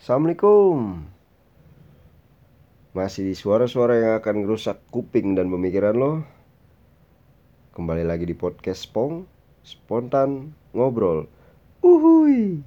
[0.00, 1.04] Assalamualaikum.
[2.96, 6.24] Masih di suara-suara yang akan merusak kuping dan pemikiran lo?
[7.76, 9.28] Kembali lagi di podcast Spong
[9.60, 11.28] Spontan Ngobrol.
[11.84, 12.64] Uhui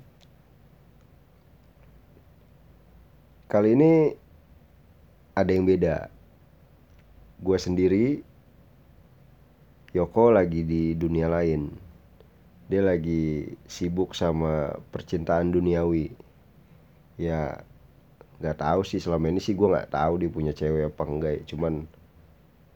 [3.49, 4.13] Kali ini
[5.33, 6.13] ada yang beda.
[7.41, 8.21] Gue sendiri
[9.97, 11.73] Yoko lagi di dunia lain.
[12.69, 16.22] Dia lagi sibuk sama percintaan duniawi
[17.19, 17.61] Ya
[18.43, 21.33] nggak tahu sih selama ini sih gue nggak tahu dia punya cewek apa enggak.
[21.39, 21.43] Ya.
[21.53, 21.73] cuman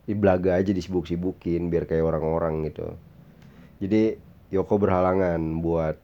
[0.08, 2.96] di belaga aja disibuk-sibukin biar kayak orang-orang gitu.
[3.84, 4.16] Jadi
[4.48, 6.00] Yoko berhalangan buat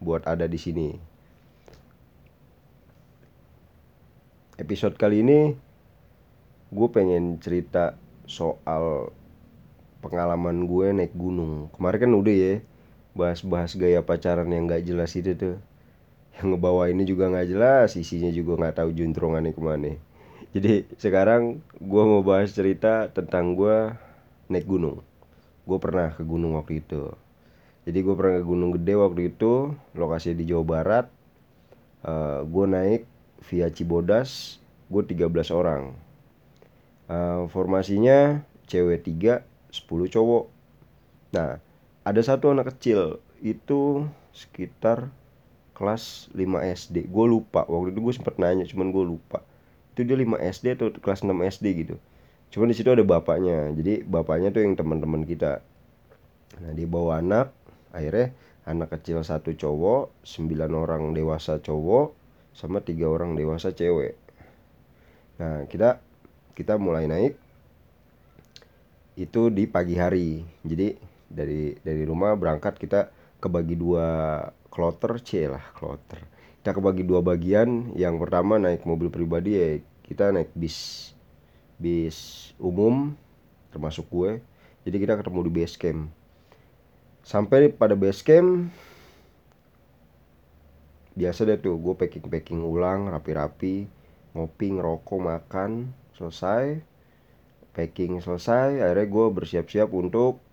[0.00, 0.96] buat ada di sini.
[4.56, 5.52] Episode kali ini
[6.72, 9.12] gue pengen cerita soal
[10.00, 11.68] pengalaman gue naik gunung.
[11.76, 12.54] Kemarin kan udah ya
[13.12, 15.56] bahas-bahas gaya pacaran yang gak jelas itu tuh
[16.36, 19.92] yang ngebawa ini juga nggak jelas isinya juga nggak tahu juntrungannya ke mana.
[20.52, 23.92] Jadi sekarang gue mau bahas cerita tentang gue
[24.48, 25.00] naik gunung.
[25.64, 27.12] Gue pernah ke gunung waktu itu.
[27.88, 31.06] Jadi gue pernah ke gunung gede waktu itu lokasinya di Jawa Barat.
[32.04, 33.02] Uh, eh, gue naik
[33.48, 34.60] via Cibodas
[34.92, 35.92] gue 13 orang.
[37.06, 40.44] Uh, formasinya cewek 3 10 cowok.
[41.32, 41.60] Nah
[42.06, 45.10] ada satu anak kecil itu sekitar
[45.76, 46.40] kelas 5
[46.72, 49.44] SD gue lupa waktu itu gue sempet nanya cuman gue lupa.
[49.92, 51.94] Itu dia 5 SD atau kelas 6 SD gitu.
[52.48, 53.68] Cuman di situ ada bapaknya.
[53.76, 55.60] Jadi bapaknya tuh yang teman-teman kita.
[56.64, 57.52] Nah dia bawa anak
[57.92, 58.32] akhirnya
[58.64, 62.16] anak kecil satu cowok sembilan orang dewasa cowok
[62.56, 64.16] sama tiga orang dewasa cewek.
[65.36, 66.00] Nah kita
[66.56, 67.36] kita mulai naik
[69.20, 70.40] itu di pagi hari.
[70.64, 70.96] Jadi
[71.28, 74.06] dari dari rumah berangkat kita kebagi dua
[74.76, 76.20] kloter C lah kloter.
[76.60, 77.96] Kita kebagi dua bagian.
[77.96, 81.10] Yang pertama naik mobil pribadi ya kita naik bis.
[81.80, 83.16] Bis umum
[83.72, 84.44] termasuk gue.
[84.84, 86.12] Jadi kita ketemu di base camp.
[87.24, 88.68] Sampai pada base camp
[91.16, 93.88] biasa deh tuh gue packing packing ulang rapi-rapi
[94.36, 96.84] ngopi ngerokok makan selesai.
[97.72, 100.44] Packing selesai akhirnya gue bersiap-siap untuk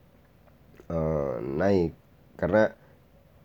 [0.88, 1.92] uh, naik.
[2.40, 2.72] Karena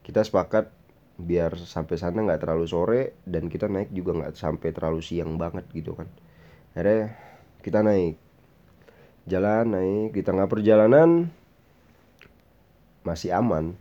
[0.08, 0.72] kita sepakat
[1.20, 5.68] biar sampai sana nggak terlalu sore dan kita naik juga nggak sampai terlalu siang banget
[5.76, 6.08] gitu kan.
[6.72, 7.12] Akhirnya
[7.60, 8.16] kita naik.
[9.28, 10.16] Jalan naik.
[10.16, 11.28] Di tengah perjalanan
[13.04, 13.76] masih aman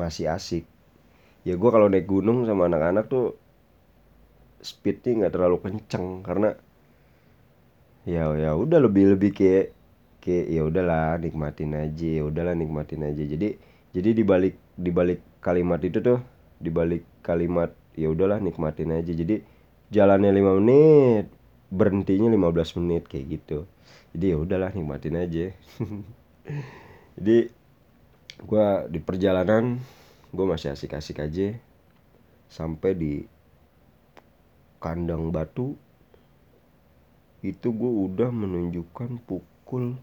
[0.00, 0.64] masih asik.
[1.44, 3.36] Ya gue kalau naik gunung sama anak-anak tuh
[4.64, 6.56] speednya nggak terlalu kenceng karena
[8.08, 9.76] ya ya udah lebih lebih kayak
[10.24, 13.22] kayak ya udahlah nikmatin aja ya udahlah nikmatin aja.
[13.28, 13.60] Jadi
[13.92, 16.18] jadi dibalik dibalik kalimat itu tuh
[16.58, 19.14] dibalik kalimat ya udahlah nikmatin aja.
[19.14, 19.46] Jadi
[19.94, 21.26] jalannya 5 menit
[21.70, 23.58] berhentinya 15 menit kayak gitu.
[24.10, 25.46] Jadi ya udahlah nikmatin aja.
[27.16, 27.38] Jadi
[28.36, 29.78] gue di perjalanan
[30.34, 31.54] gue masih asik-asik aja.
[32.50, 33.22] Sampai di
[34.82, 35.78] kandang batu
[37.46, 39.94] itu gue udah menunjukkan pukul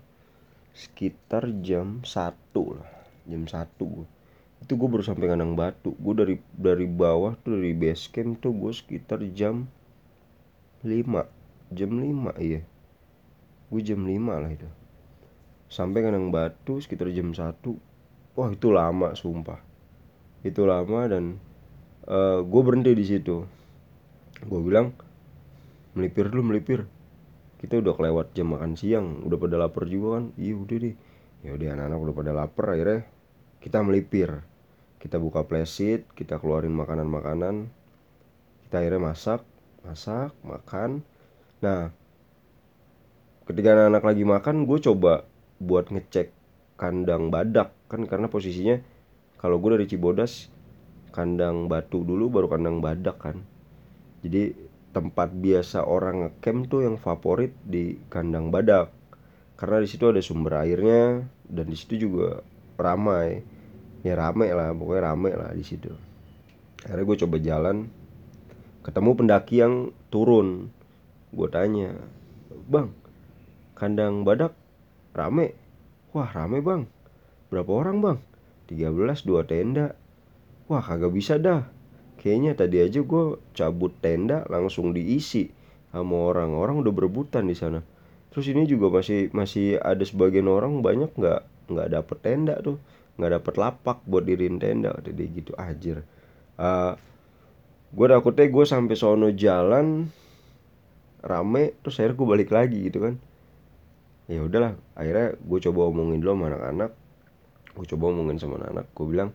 [0.71, 2.91] sekitar jam satu lah.
[3.27, 4.22] Jam satu gue
[4.63, 5.91] itu gue baru sampai kandang batu.
[5.99, 9.67] Gue dari dari bawah tuh dari base camp tuh gue sekitar jam
[10.87, 12.63] 5 jam 5 iya.
[13.67, 14.69] Gue jam 5 lah itu.
[15.67, 17.59] Sampai kandang batu sekitar jam 1
[18.39, 19.59] wah itu lama sumpah.
[20.47, 21.43] Itu lama dan
[22.07, 23.43] uh, eh, gue berhenti di situ.
[24.47, 24.95] Gue bilang
[25.91, 26.87] melipir dulu melipir.
[27.59, 30.31] Kita udah kelewat jam makan siang udah pada lapar juga kan?
[30.39, 30.95] Iya udah deh.
[31.43, 33.03] Ya udah anak-anak udah pada lapar akhirnya
[33.59, 34.52] kita melipir
[35.03, 37.67] kita buka playset kita keluarin makanan-makanan.
[38.63, 39.43] Kita akhirnya masak
[39.83, 41.03] masak makan.
[41.59, 41.91] Nah
[43.43, 45.27] ketika anak-anak lagi makan gue coba
[45.59, 46.31] buat ngecek
[46.79, 47.75] kandang badak.
[47.91, 48.79] Kan karena posisinya
[49.35, 50.47] kalau gue dari Cibodas
[51.11, 53.43] kandang batu dulu baru kandang badak kan.
[54.23, 54.55] Jadi
[54.95, 58.95] tempat biasa orang ngecamp tuh yang favorit di kandang badak.
[59.59, 62.39] Karena di situ ada sumber airnya dan di situ juga
[62.79, 63.43] ramai
[64.03, 65.89] ya rame lah pokoknya rame lah di situ.
[66.83, 67.77] Akhirnya gue coba jalan
[68.83, 70.67] ketemu pendaki yang turun.
[71.31, 71.95] Gue tanya
[72.67, 72.91] bang
[73.79, 74.53] kandang badak
[75.15, 75.55] rame?
[76.11, 76.83] Wah rame bang.
[77.47, 78.17] Berapa orang bang?
[78.67, 79.95] 13 dua tenda.
[80.67, 81.63] Wah kagak bisa dah.
[82.19, 85.51] Kayaknya tadi aja gue cabut tenda langsung diisi
[85.91, 87.83] sama orang-orang udah berebutan di sana.
[88.31, 92.81] Terus ini juga masih masih ada sebagian orang banyak nggak nggak dapet tenda tuh
[93.17, 96.01] nggak dapet lapak buat diriin tenda kata dia gitu anjir.
[96.57, 96.97] Uh,
[97.93, 100.09] gue takutnya gue sampai sono jalan
[101.21, 103.15] rame terus akhirnya gue balik lagi gitu kan.
[104.25, 106.91] Ya udahlah akhirnya gue coba omongin dulu sama anak-anak
[107.73, 109.29] gue coba omongin sama anak-anak gue bilang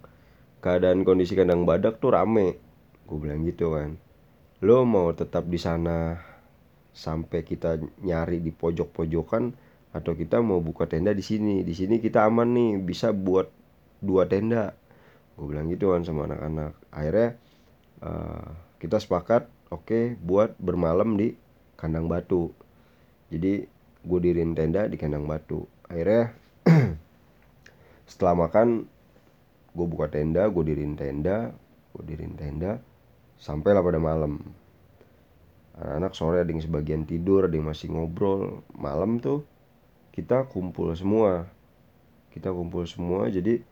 [0.62, 2.58] keadaan kondisi kandang badak tuh rame.
[3.06, 3.94] Gue bilang gitu kan.
[4.58, 6.18] Lo mau tetap di sana
[6.90, 9.54] sampai kita nyari di pojok-pojokan
[9.94, 11.62] atau kita mau buka tenda di sini?
[11.62, 13.57] Di sini kita aman nih bisa buat
[14.02, 14.74] dua tenda.
[15.38, 16.72] Gue bilang gitu kan sama anak-anak.
[16.90, 17.28] Akhirnya
[18.02, 18.48] uh,
[18.82, 21.34] kita sepakat oke okay, buat bermalam di
[21.78, 22.50] kandang batu.
[23.30, 23.66] Jadi
[24.02, 25.66] gue dirin tenda di kandang batu.
[25.86, 26.34] Akhirnya
[28.10, 28.88] setelah makan
[29.76, 31.54] gue buka tenda gue dirin tenda
[31.94, 32.82] gue dirin tenda
[33.38, 34.42] sampailah pada malam.
[35.78, 38.66] Anak-anak sore ada yang sebagian tidur ada yang masih ngobrol.
[38.74, 39.46] Malam tuh
[40.10, 41.46] kita kumpul semua.
[42.34, 43.62] Kita kumpul semua jadi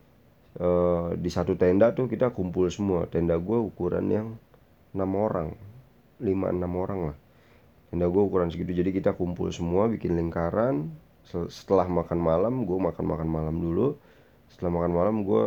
[0.61, 3.09] uh, di satu tenda tuh kita kumpul semua.
[3.09, 4.29] Tenda gue ukuran yang
[4.97, 5.49] enam orang.
[6.21, 7.17] Lima enam orang lah.
[7.93, 8.73] Tenda gue ukuran segitu.
[8.73, 10.91] Jadi kita kumpul semua bikin lingkaran.
[11.27, 13.99] Setelah makan malam gue makan makan malam dulu.
[14.51, 15.45] Setelah makan malam gue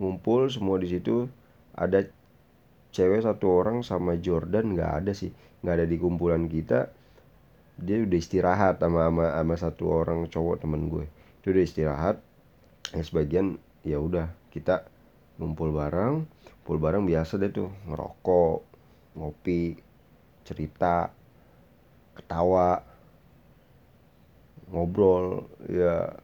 [0.00, 1.28] ngumpul semua di situ.
[1.72, 2.04] Ada
[2.92, 5.32] cewek satu orang sama Jordan nggak ada sih.
[5.62, 6.90] Nggak ada di kumpulan kita.
[7.80, 11.08] Dia udah istirahat sama sama, sama satu orang cowok temen gue.
[11.40, 12.16] Itu udah istirahat.
[12.92, 14.86] Yang sebagian ya udah kita
[15.38, 16.26] ngumpul bareng.
[16.62, 18.58] Ngumpul bareng biasa deh tuh ngerokok
[19.18, 19.76] ngopi
[20.46, 21.10] cerita
[22.16, 22.80] ketawa
[24.72, 26.14] ngobrol ya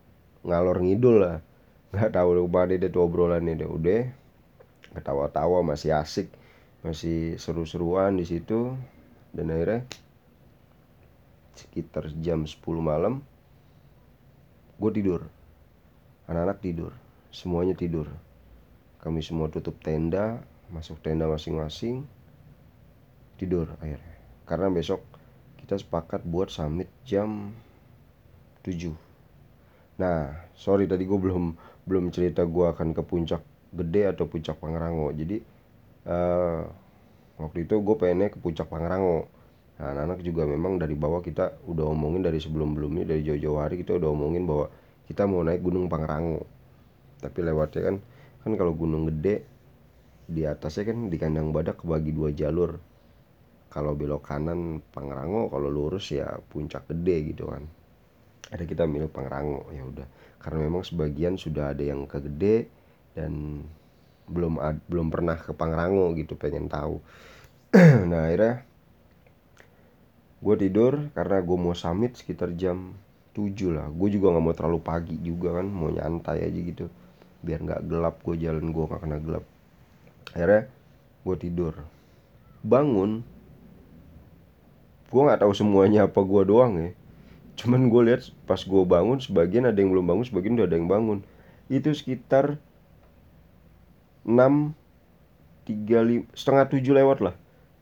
[0.47, 1.39] ngalor ngidul lah.
[1.91, 3.69] Nggak tahu udah ke mana deh tuh obrolannya deh.
[3.69, 4.03] Udah
[4.95, 6.31] ketawa-tawa masih asik
[6.87, 8.79] masih seru-seruan di situ.
[9.35, 9.85] Dan akhirnya
[11.59, 13.21] sekitar jam 10 malam
[14.79, 15.27] gue tidur.
[16.31, 16.93] Anak-anak tidur
[17.39, 18.11] semuanya tidur.
[18.99, 20.43] Kami semua tutup tenda
[20.75, 22.03] masuk tenda masing-masing
[23.39, 24.19] tidur akhirnya.
[24.43, 25.07] Karena besok
[25.63, 27.55] kita sepakat buat summit jam
[28.67, 28.91] 7
[29.99, 33.43] nah sorry tadi gue belum belum cerita gue akan ke puncak
[33.75, 35.11] gede atau puncak Pangrango.
[35.11, 35.43] Jadi
[36.07, 36.63] uh,
[37.39, 39.27] waktu itu gue pengennya ke puncak Pangrango.
[39.79, 43.99] Nah anak-anak juga memang dari bawah kita udah omongin dari sebelum-belumnya dari jauh-jauh hari kita
[43.99, 44.71] udah omongin bahwa
[45.11, 46.58] kita mau naik gunung Pangrango
[47.19, 47.97] tapi lewatnya kan
[48.43, 49.45] kan kalau gunung gede
[50.29, 52.77] di atasnya kan di kandang badak kebagi dua jalur.
[53.69, 57.65] Kalau belok kanan Pangrango kalau lurus ya puncak gede gitu kan.
[58.49, 60.09] Ada kita milih Pangrango ya udah.
[60.41, 62.69] Karena memang sebagian sudah ada yang ke gede
[63.13, 63.65] dan
[64.29, 67.01] belum ad, belum pernah ke Pangrango gitu pengen tahu.
[68.09, 68.65] Nah akhirnya
[70.39, 72.97] gue tidur karena gue mau summit sekitar jam
[73.37, 73.89] 7 lah.
[73.93, 76.89] Gue juga nggak mau terlalu pagi juga kan mau nyantai aja gitu
[77.43, 79.45] biar nggak gelap gue jalan gue nggak kena gelap.
[80.35, 80.63] Akhirnya
[81.25, 81.75] gue tidur.
[82.63, 83.23] Bangun
[85.09, 86.91] gue nggak tahu semuanya apa gue doang ya.
[87.59, 90.91] Cuman gue lihat pas gue bangun sebagian ada yang belum bangun sebagian udah ada yang
[90.91, 91.19] bangun.
[91.71, 92.61] Itu sekitar
[94.27, 94.75] 6
[95.69, 97.35] 3 5, setengah 7 lewat lah.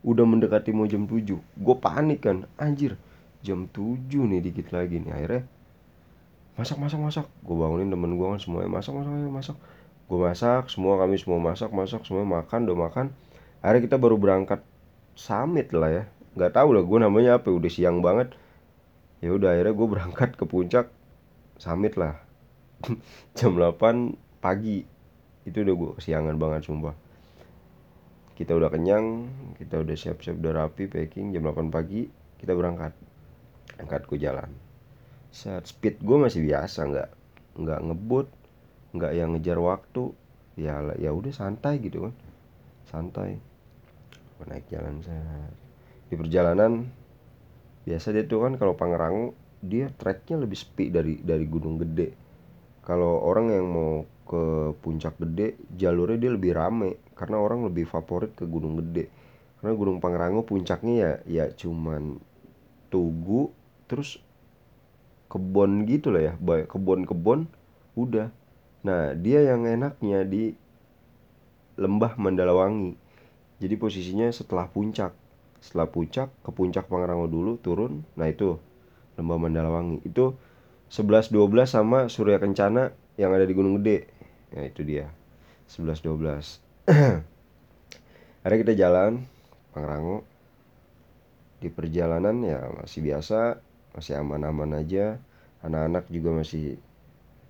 [0.07, 2.95] Udah mendekati mau jam 7 gue panik kan anjir
[3.43, 5.13] jam 7 nih dikit lagi nih.
[5.13, 5.43] Akhirnya
[6.57, 7.27] masak masak masak.
[7.45, 8.73] Gue bangunin temen gue kan semuanya.
[8.73, 9.57] Masak masak masak masak.
[10.09, 13.07] Gue masak semua kami semua masak masak semua makan udah makan.
[13.61, 14.65] Akhirnya kita baru berangkat
[15.13, 16.05] summit lah ya.
[16.33, 18.33] Nggak tahu lah gue namanya apa udah siang banget.
[19.21, 20.89] Ya udah akhirnya gue berangkat ke puncak
[21.61, 22.17] summit lah.
[23.37, 24.89] Jam 8 pagi.
[25.45, 26.97] Itu udah gue kesiangan banget sumpah.
[28.33, 29.29] Kita udah kenyang
[29.61, 31.37] kita udah siap-siap udah rapi packing.
[31.37, 32.09] Jam 8 pagi
[32.41, 32.97] kita berangkat.
[33.77, 34.66] Angkat ke jalan
[35.37, 37.11] saat speed gue masih biasa nggak
[37.61, 38.27] nggak ngebut
[38.97, 40.17] nggak yang ngejar waktu.
[40.57, 42.15] Ya ya udah santai gitu kan.
[42.89, 43.37] Santai.
[44.49, 45.49] Naik jalan saya
[46.07, 46.87] di perjalanan
[47.83, 52.15] biasa dia tuh kan kalau Pangrango dia treknya lebih sepi dari dari Gunung Gede.
[52.85, 53.93] Kalau orang yang mau
[54.27, 59.09] ke puncak gede jalurnya dia lebih rame karena orang lebih favorit ke Gunung Gede.
[59.61, 62.21] Karena Gunung Pangrango puncaknya ya ya cuman
[62.93, 63.51] tugu
[63.91, 64.21] terus
[65.27, 66.33] kebon gitu lah ya
[66.67, 67.51] kebon-kebon
[67.99, 68.31] udah.
[68.87, 70.55] Nah dia yang enaknya di
[71.77, 72.95] lembah Mandalawangi.
[73.59, 75.13] Jadi posisinya setelah puncak.
[75.59, 78.05] Setelah puncak ke puncak Pangrango dulu turun.
[78.15, 78.61] Nah itu.
[79.17, 80.05] Lembah Mandalawangi.
[80.05, 80.37] Itu
[80.93, 84.07] 11 12 sama Surya Kencana yang ada di Gunung Gede.
[84.55, 85.11] Ya itu dia.
[85.67, 86.63] 11 12
[88.47, 89.27] hari kita jalan
[89.75, 90.23] Pangrango.
[91.59, 93.59] Di perjalanan ya masih biasa
[93.97, 95.17] masih aman-aman aja.
[95.65, 96.77] Anak-anak juga masih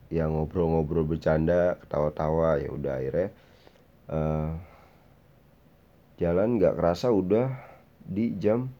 [0.06, 3.28] ya ngobrol-ngobrol bercanda ketawa-tawa ya udah akhirnya
[4.06, 4.54] uh,
[6.22, 7.50] jalan nggak kerasa udah
[8.06, 8.70] di jam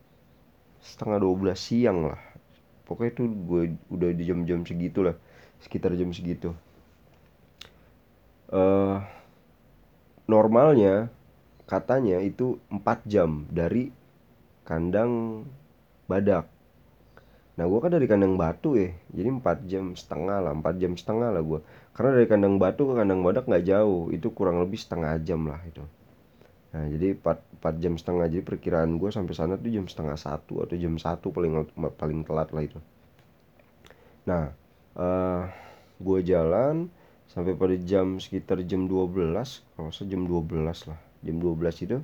[0.81, 2.21] setengah 12 siang lah.
[2.87, 5.19] Pokoknya itu gue udah di jam-jam segitu lah
[5.59, 6.55] sekitar jam segitu.
[8.47, 9.03] Uh,
[10.31, 11.11] normalnya
[11.67, 13.91] katanya itu 4 jam dari
[14.63, 15.43] kandang
[16.07, 16.47] badak
[17.57, 21.33] nah gue kan dari kandang batu ya jadi 4 jam setengah lah 4 jam setengah
[21.33, 21.61] lah gue
[21.97, 24.13] karena dari kandang batu ke kandang badak nggak jauh.
[24.13, 25.81] Itu kurang lebih setengah jam lah itu.
[26.77, 28.29] Nah jadi 4, 4 jam setengah.
[28.29, 31.65] Jadi perkiraan gue sampai sana tuh jam setengah satu atau jam satu paling
[31.97, 32.77] paling telat lah itu.
[34.29, 34.53] Nah
[34.93, 35.43] uh, eh,
[35.97, 36.93] gue jalan
[37.33, 39.17] sampai pada jam sekitar jam 12
[39.73, 41.01] kalau jam 12 lah.
[41.25, 41.97] Jam 12 itu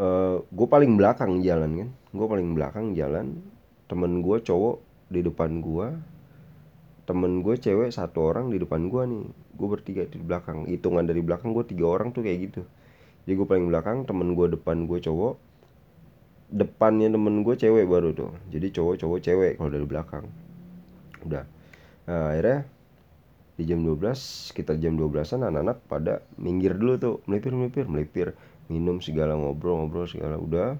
[0.00, 1.88] uh, eh, gue paling belakang jalan kan?
[2.16, 3.44] Gue paling belakang jalan
[3.86, 4.76] temen gue cowok
[5.10, 5.88] di depan gue
[7.04, 9.24] temen gue cewek satu orang di depan gue nih.
[9.60, 10.64] Gue bertiga di belakang.
[10.64, 12.62] Hitungan dari belakang gue tiga orang tuh kayak gitu.
[13.28, 15.52] Jadi gue paling belakang temen gue depan gue cowok
[16.50, 18.32] depannya temen gue cewek baru tuh.
[18.50, 20.24] Jadi cowok cowok cewek kalau dari belakang.
[21.26, 21.44] Udah.
[22.08, 22.66] Nah, akhirnya
[23.60, 27.14] di jam 12 sekitar jam 12an anak-anak pada minggir dulu tuh.
[27.28, 28.28] Melipir melipir melipir
[28.70, 30.78] minum segala ngobrol-ngobrol segala udah.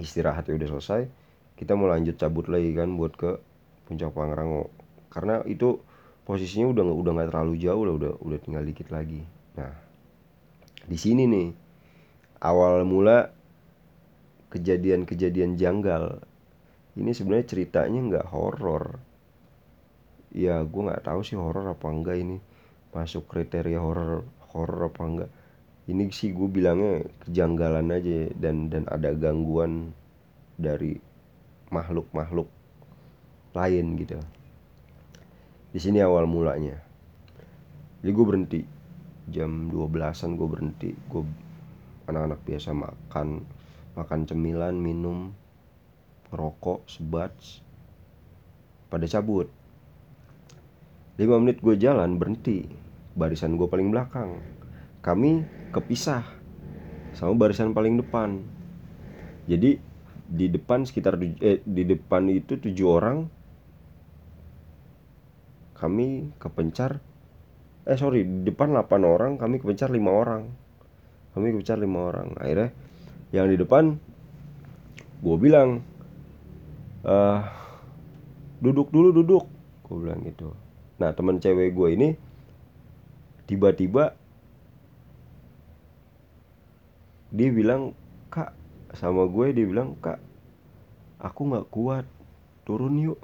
[0.00, 1.02] Istirahat ya udah selesai.
[1.54, 3.38] Kita mau lanjut cabut lagi kan buat ke
[3.86, 4.72] puncak Pangrango.
[5.12, 5.78] Karena itu
[6.24, 9.22] posisinya udah udah nggak terlalu jauh lah udah udah tinggal dikit lagi.
[9.60, 9.70] Nah
[10.84, 11.48] di sini nih
[12.42, 13.30] awal mula
[14.50, 16.24] kejadian-kejadian janggal
[16.96, 18.98] ini sebenarnya ceritanya nggak horor.
[20.34, 22.42] Ya gue nggak tahu sih horor apa enggak ini.
[22.90, 25.30] Masuk kriteria horor horor apa enggak
[25.84, 29.92] ini sih gue bilangnya kejanggalan aja dan dan ada gangguan
[30.56, 30.96] dari
[31.68, 32.48] makhluk-makhluk
[33.52, 34.16] lain gitu.
[35.74, 36.78] Di sini awal mulanya.
[38.00, 38.60] Jadi gue berhenti.
[39.28, 40.90] Jam 12an gue berhenti.
[41.10, 41.24] Gue
[42.08, 43.44] anak-anak biasa makan
[43.94, 45.32] makan cemilan minum
[46.32, 47.32] rokok sebat
[48.88, 49.52] pada cabut.
[51.20, 52.64] 5 menit gue jalan berhenti.
[53.14, 54.42] Barisan gue paling belakang.
[55.04, 56.22] Kami kepisah
[57.14, 58.42] sama barisan paling depan.
[59.50, 59.76] Jadi
[60.24, 63.28] di depan sekitar eh, di depan itu tujuh orang
[65.76, 67.02] kami kepencar
[67.84, 70.48] eh sorry di depan 8 orang kami kepencar lima orang.
[71.36, 72.32] Kami kepencar lima orang.
[72.38, 72.70] Akhirnya
[73.34, 73.98] yang di depan
[75.20, 75.82] gue bilang
[77.04, 77.40] uh,
[78.62, 79.44] duduk dulu duduk.
[79.84, 80.56] Gue bilang gitu.
[81.02, 82.08] Nah teman cewek gue ini
[83.44, 84.16] tiba-tiba
[87.34, 87.98] dia bilang
[88.30, 88.54] kak
[88.94, 90.22] sama gue dia bilang kak
[91.18, 92.06] aku nggak kuat
[92.62, 93.18] turun yuk.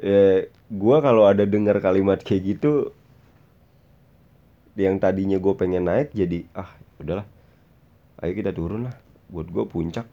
[0.00, 2.96] Ya gue kalau ada dengar kalimat kayak gitu
[4.80, 7.28] yang tadinya gue pengen naik jadi ah udahlah
[8.24, 8.96] ayo kita turun lah.
[9.28, 10.08] Buat gue puncak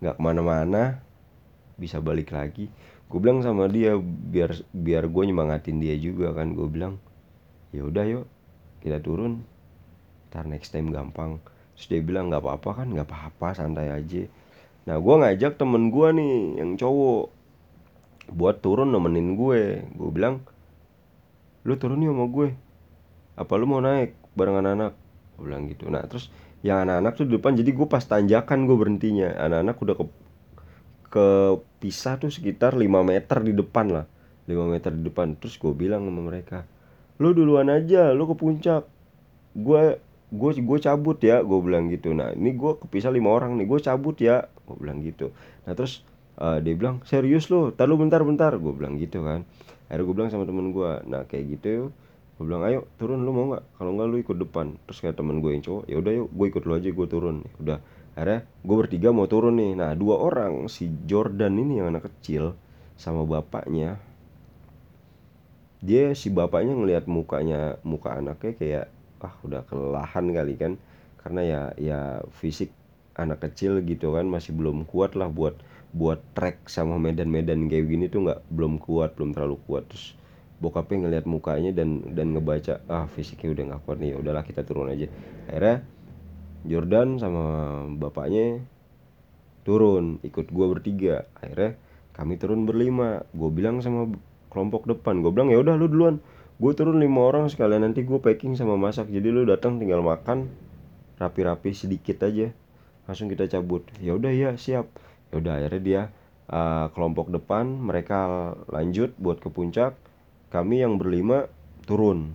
[0.00, 1.04] nggak ke mana-mana
[1.76, 2.72] bisa balik lagi.
[3.06, 6.96] Gue bilang sama dia biar biar gue nyemangatin dia juga kan gue bilang
[7.76, 8.26] ya udah yuk
[8.80, 9.44] kita turun
[10.32, 11.36] ntar next time gampang
[11.76, 14.24] terus dia bilang nggak apa-apa kan nggak apa-apa santai aja.
[14.88, 17.28] Nah gue ngajak temen gue nih yang cowok
[18.32, 19.84] buat turun nemenin gue.
[19.92, 20.40] Gue bilang
[21.68, 22.48] lu turun nih sama gue.
[23.36, 24.96] Apa lu mau naik bareng anak-anak
[25.36, 25.92] gue bilang gitu.
[25.92, 26.32] Nah terus
[26.64, 29.36] yang anak-anak tuh di depan jadi gue pas tanjakan gue berhentinya.
[29.36, 30.06] Anak-anak udah ke
[31.06, 34.06] kepisah tuh sekitar 5 meter di depan lah.
[34.48, 35.36] 5 meter di depan.
[35.36, 36.64] Terus gue bilang sama mereka
[37.16, 38.86] lu duluan aja lu ke puncak.
[39.56, 42.10] Gue gue gue cabut ya gue bilang gitu.
[42.12, 45.30] Nah ini gue kepisah lima orang nih gue cabut ya gue bilang gitu.
[45.66, 46.02] Nah terus
[46.42, 48.52] uh, dia bilang serius lo tar lu bentar bentar.
[48.58, 49.46] Gue bilang gitu kan.
[49.86, 51.94] Akhirnya gue bilang sama temen gue nah kayak gitu
[52.36, 53.64] gue bilang ayo turun lu mau nggak?
[53.80, 54.66] Kalau nggak lu ikut depan.
[54.84, 57.36] Terus kayak temen gue yang cowok ya udah yuk gue ikut lu aja gue turun.
[57.62, 57.78] Udah
[58.12, 59.72] akhirnya gue bertiga mau turun nih.
[59.78, 62.58] Nah dua orang si Jordan ini yang anak kecil
[62.96, 64.00] sama bapaknya
[65.84, 68.86] dia si bapaknya ngelihat mukanya muka anaknya kayak
[69.22, 70.72] ah udah kelelahan kali kan.
[71.20, 72.00] Karena ya ya
[72.38, 72.70] fisik
[73.16, 75.56] anak kecil gitu kan masih belum kuat lah buat
[75.96, 79.88] buat trek sama medan-medan kayak gini tuh nggak belum kuat belum terlalu kuat.
[79.88, 80.14] Terus
[80.60, 84.62] bokapnya ngelihat mukanya dan dan ngebaca ah fisiknya udah nggak kuat nih ya udahlah kita
[84.62, 85.08] turun aja.
[85.48, 85.76] Akhirnya
[86.66, 87.44] Jordan sama
[87.94, 88.60] bapaknya
[89.66, 91.26] turun ikut gua bertiga.
[91.40, 91.74] Akhirnya
[92.16, 93.24] kami turun berlima.
[93.36, 94.08] Gue bilang sama
[94.56, 96.16] kelompok depan gue bilang ya udah lu duluan
[96.56, 99.12] gue turun lima orang sekalian nanti gue packing sama masak.
[99.12, 100.48] Jadi lu datang tinggal makan
[101.20, 102.52] rapi-rapi sedikit aja.
[103.04, 103.84] Langsung kita cabut.
[104.00, 104.88] Ya udah ya siap.
[105.32, 106.02] Ya udah akhirnya dia
[106.48, 109.94] uh, kelompok depan mereka lanjut buat ke puncak.
[110.48, 111.50] Kami yang berlima
[111.84, 112.32] turun.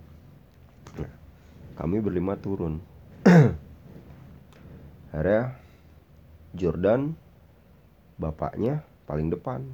[1.81, 2.77] Kami berlima turun.
[5.11, 5.57] Akhirnya
[6.53, 7.17] Jordan
[8.21, 9.65] bapaknya paling depan.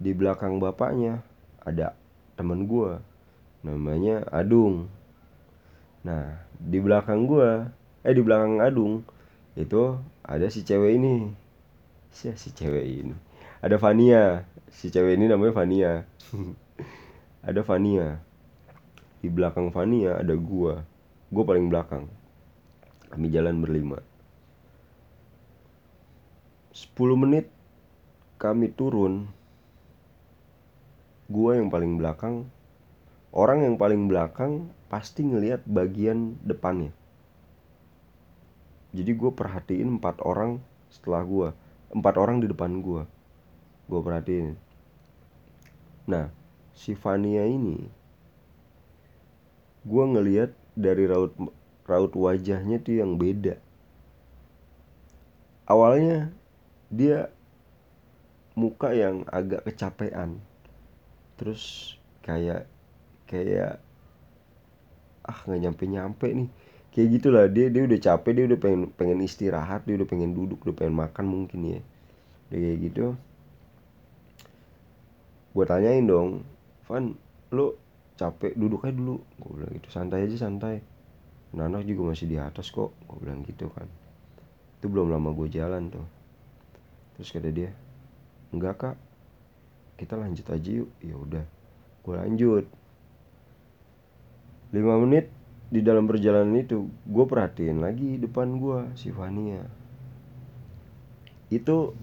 [0.00, 1.22] Di belakang bapaknya
[1.62, 1.94] ada
[2.34, 3.09] temen gue
[3.60, 4.88] namanya Adung.
[6.04, 7.68] Nah di belakang gue
[8.04, 9.04] eh di belakang Adung
[9.56, 11.32] itu ada si cewek ini.
[12.12, 13.16] Si si cewek ini.
[13.60, 15.92] Ada Vania si cewek ini namanya Vania
[17.48, 18.22] ada Vania
[19.20, 20.80] di belakang Vania ada gua.
[21.28, 22.08] Gua paling belakang.
[23.12, 24.00] Kami jalan berlima.
[26.72, 27.52] 10 menit
[28.40, 29.28] kami turun.
[31.28, 32.48] Gua yang paling belakang
[33.30, 36.90] orang yang paling belakang pasti ngelihat bagian depannya.
[38.90, 40.58] Jadi gue perhatiin empat orang
[40.90, 41.48] setelah gue
[41.94, 43.06] empat orang di depan gue
[43.86, 44.58] gue perhatiin.
[46.10, 46.30] Nah
[46.74, 47.86] si Vania ini
[49.86, 51.32] gue ngeliat dari raut
[51.86, 53.58] raut wajahnya tuh yang beda.
[55.70, 56.34] Awalnya
[56.90, 57.30] dia
[58.58, 60.42] muka yang agak kecapean.
[61.38, 61.94] Terus
[62.26, 62.66] kayak
[63.30, 63.78] kayak
[65.22, 66.50] ah nggak nyampe nyampe nih.
[66.90, 70.58] Kayak gitulah dia dia udah capek dia udah pengen pengen istirahat dia udah pengen duduk
[70.66, 71.80] udah pengen makan mungkin ya.
[72.50, 73.04] Udah kayak gitu.
[75.54, 76.42] Gue tanyain dong
[76.90, 77.14] Van
[77.54, 77.78] lo
[78.18, 79.22] capek duduk aja dulu.
[79.38, 80.82] Gue bilang gitu santai aja santai.
[81.54, 83.86] Nanak juga masih di atas kok gue bilang gitu kan.
[84.82, 86.06] Itu belum lama gue jalan tuh.
[87.14, 87.70] Terus kata dia
[88.50, 88.96] enggak kak.
[89.94, 90.90] Kita lanjut aja yuk.
[90.98, 91.44] Ya udah
[92.00, 92.79] gue lanjut
[94.70, 95.30] lima menit
[95.70, 99.66] di dalam perjalanan itu gue perhatiin lagi depan gue si Vania
[101.50, 101.94] itu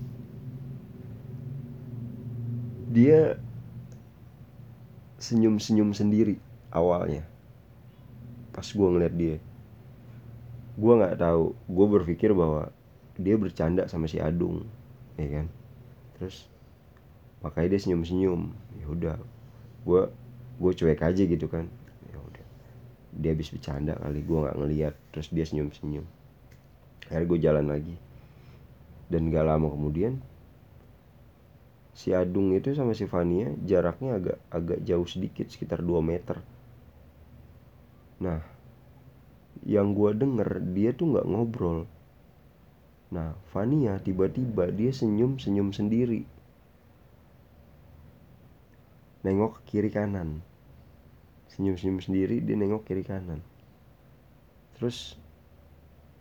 [2.91, 3.39] dia
[5.17, 6.37] senyum-senyum sendiri
[6.69, 7.25] awalnya.
[8.51, 9.37] Pas gue ngeliat dia.
[10.77, 12.69] Gue nggak tahu gue berpikir bahwa
[13.17, 14.67] dia bercanda sama si Adung
[15.17, 15.47] ya kan?
[16.19, 16.45] Terus
[17.41, 18.51] makanya dia senyum-senyum.
[18.77, 19.17] Ya udah
[19.87, 20.01] gue
[20.57, 21.69] gue cuek aja gitu kan
[23.17, 24.93] dia habis bercanda kali gue nggak ngeliat.
[25.11, 26.05] Terus dia senyum senyum
[27.07, 27.95] akhirnya gue jalan lagi.
[29.07, 30.19] Dan gak lama kemudian
[31.95, 36.43] si Adung itu sama si Vania jaraknya agak agak jauh sedikit sekitar 2 meter.
[38.21, 38.43] Nah
[39.65, 41.89] yang gue denger dia tuh nggak ngobrol.
[43.09, 46.27] Nah Vania tiba-tiba dia senyum senyum sendiri.
[49.23, 50.43] Nengok ke kiri kanan
[51.57, 53.41] senyum-senyum sendiri dia nengok kiri kanan.
[54.77, 55.17] Terus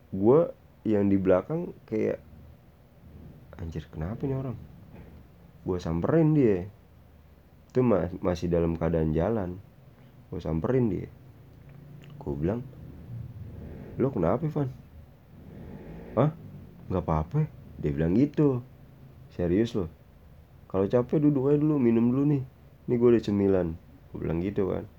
[0.08, 0.48] gue
[0.88, 2.24] yang di belakang kayak
[3.60, 4.56] anjir kenapa nih orang?
[5.60, 6.64] Gue samperin dia.
[7.68, 9.60] Itu ma masih dalam keadaan jalan.
[10.32, 11.08] Gue samperin dia.
[12.16, 12.64] Gue bilang
[13.96, 14.68] lo kenapa Van
[16.16, 16.32] Hah?
[16.88, 17.44] nggak apa-apa.
[17.76, 18.64] Dia bilang gitu.
[19.36, 19.92] Serius lo?
[20.72, 22.42] Kalau capek duduk aja dulu minum dulu nih.
[22.88, 23.76] Ini gue udah cemilan.
[24.08, 24.95] Gue bilang gitu kan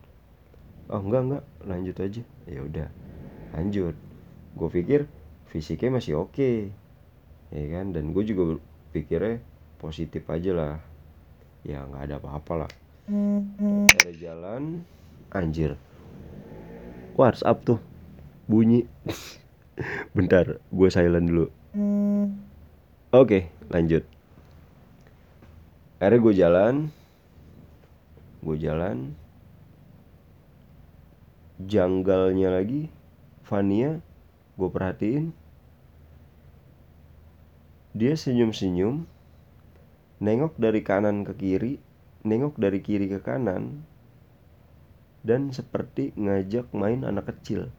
[0.91, 1.43] oh enggak enggak.
[1.67, 2.21] Lanjut aja.
[2.47, 2.89] Ya udah.
[3.55, 3.95] Lanjut.
[4.57, 5.01] Gue pikir
[5.51, 6.33] fisiknya masih oke.
[6.35, 6.57] Okay.
[7.51, 7.95] ya kan?
[7.95, 8.59] Dan gue juga
[8.91, 9.39] pikirnya
[9.79, 10.73] positif aja lah.
[11.63, 12.71] Ya nggak ada apa-apa lah.
[13.93, 14.83] Ada jalan.
[15.31, 15.75] Anjir.
[17.15, 17.79] WhatsApp tuh.
[18.47, 18.87] Bunyi.
[20.15, 21.45] Bentar gue silent dulu.
[23.07, 24.03] Oke okay, lanjut.
[25.99, 26.75] Akhirnya gue jalan.
[28.41, 29.26] Gue jalan
[31.57, 32.93] janggalnya lagi
[33.47, 33.97] Vania
[34.57, 35.33] gue perhatiin.
[37.97, 39.09] Dia senyum-senyum
[40.21, 41.73] nengok dari kanan ke kiri
[42.25, 43.85] nengok dari kiri ke kanan
[45.23, 47.71] dan seperti ngajak main anak kecil.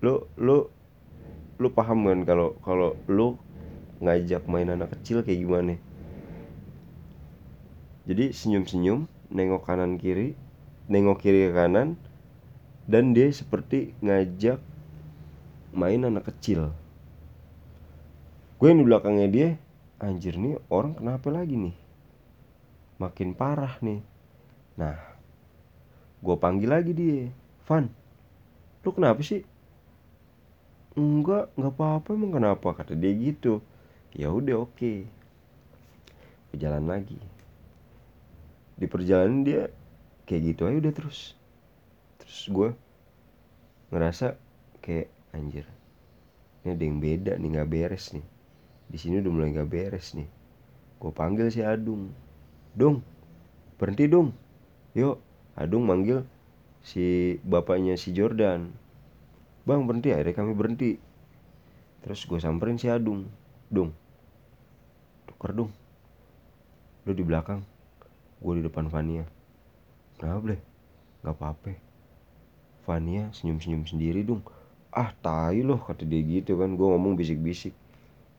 [0.00, 0.70] Lo lo
[1.58, 3.40] lo paham kan kalau kalau lo
[4.04, 5.74] ngajak main anak kecil kayak gimana?
[8.04, 10.36] Jadi senyum-senyum nengok kanan kiri
[10.86, 11.96] nengok kiri ke kanan
[12.84, 14.60] dan dia seperti ngajak
[15.72, 16.70] main anak kecil.
[18.60, 19.48] Gue yang di belakangnya dia
[19.98, 21.76] anjir nih orang kenapa lagi nih?
[23.00, 24.00] Makin parah nih.
[24.76, 24.96] Nah
[26.24, 27.28] gue panggil lagi dia
[27.68, 27.88] Van
[28.84, 29.40] lu kenapa sih?
[30.94, 32.68] Enggak nggak apa-apa emang kenapa?
[32.76, 33.64] kata dia gitu.
[34.14, 34.76] Ya udah oke.
[34.76, 34.98] Okay.
[36.54, 37.18] berjalan lagi.
[38.78, 39.72] Di perjalanan dia
[40.28, 41.34] kayak gitu aja udah terus
[42.34, 42.68] terus gue
[43.94, 44.34] ngerasa
[44.82, 45.70] kayak anjir
[46.64, 48.24] ini ada yang beda nih nggak beres nih.
[48.88, 50.24] Di sini udah mulai nggak beres nih.
[50.96, 52.08] Gue panggil si Adung.
[52.72, 53.04] Dung
[53.76, 54.32] berhenti dong
[54.96, 55.20] yuk
[55.60, 56.24] Adung manggil
[56.80, 58.72] si bapaknya si Jordan.
[59.68, 60.16] Bang berhenti.
[60.16, 60.96] Akhirnya kami berhenti.
[62.00, 63.28] Terus gue samperin si Adung.
[63.68, 63.92] Dung.
[65.28, 65.70] Tuker dong
[67.04, 67.60] lu di belakang.
[68.40, 69.28] Gue di depan Vania
[70.16, 70.60] kenapa boleh
[71.20, 71.83] nggak apa-apa
[72.84, 74.44] Vania senyum-senyum sendiri dong
[74.94, 76.78] ah tai loh kata dia gitu kan.
[76.78, 77.74] Gue ngomong bisik-bisik.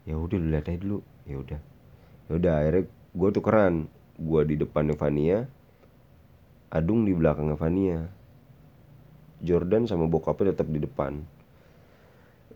[0.07, 0.99] Ya udah lu lihat aja dulu.
[1.27, 1.59] Ya udah.
[2.31, 3.75] Ya udah akhirnya gue tukeran.
[4.15, 5.43] Gue di depannya Vania
[6.71, 7.99] Adung di belakangnya Vania
[9.43, 11.23] Jordan sama bokapnya tetap di depan.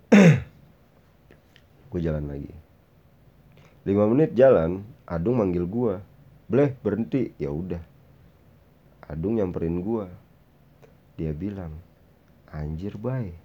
[1.91, 2.51] Gue jalan lagi.
[3.83, 6.03] Lima menit jalan Adung manggil gue
[6.51, 7.31] boleh berhenti.
[7.39, 7.83] Ya udah.
[9.07, 10.05] Adung nyamperin gue
[11.19, 11.75] dia bilang
[12.47, 13.35] anjir bay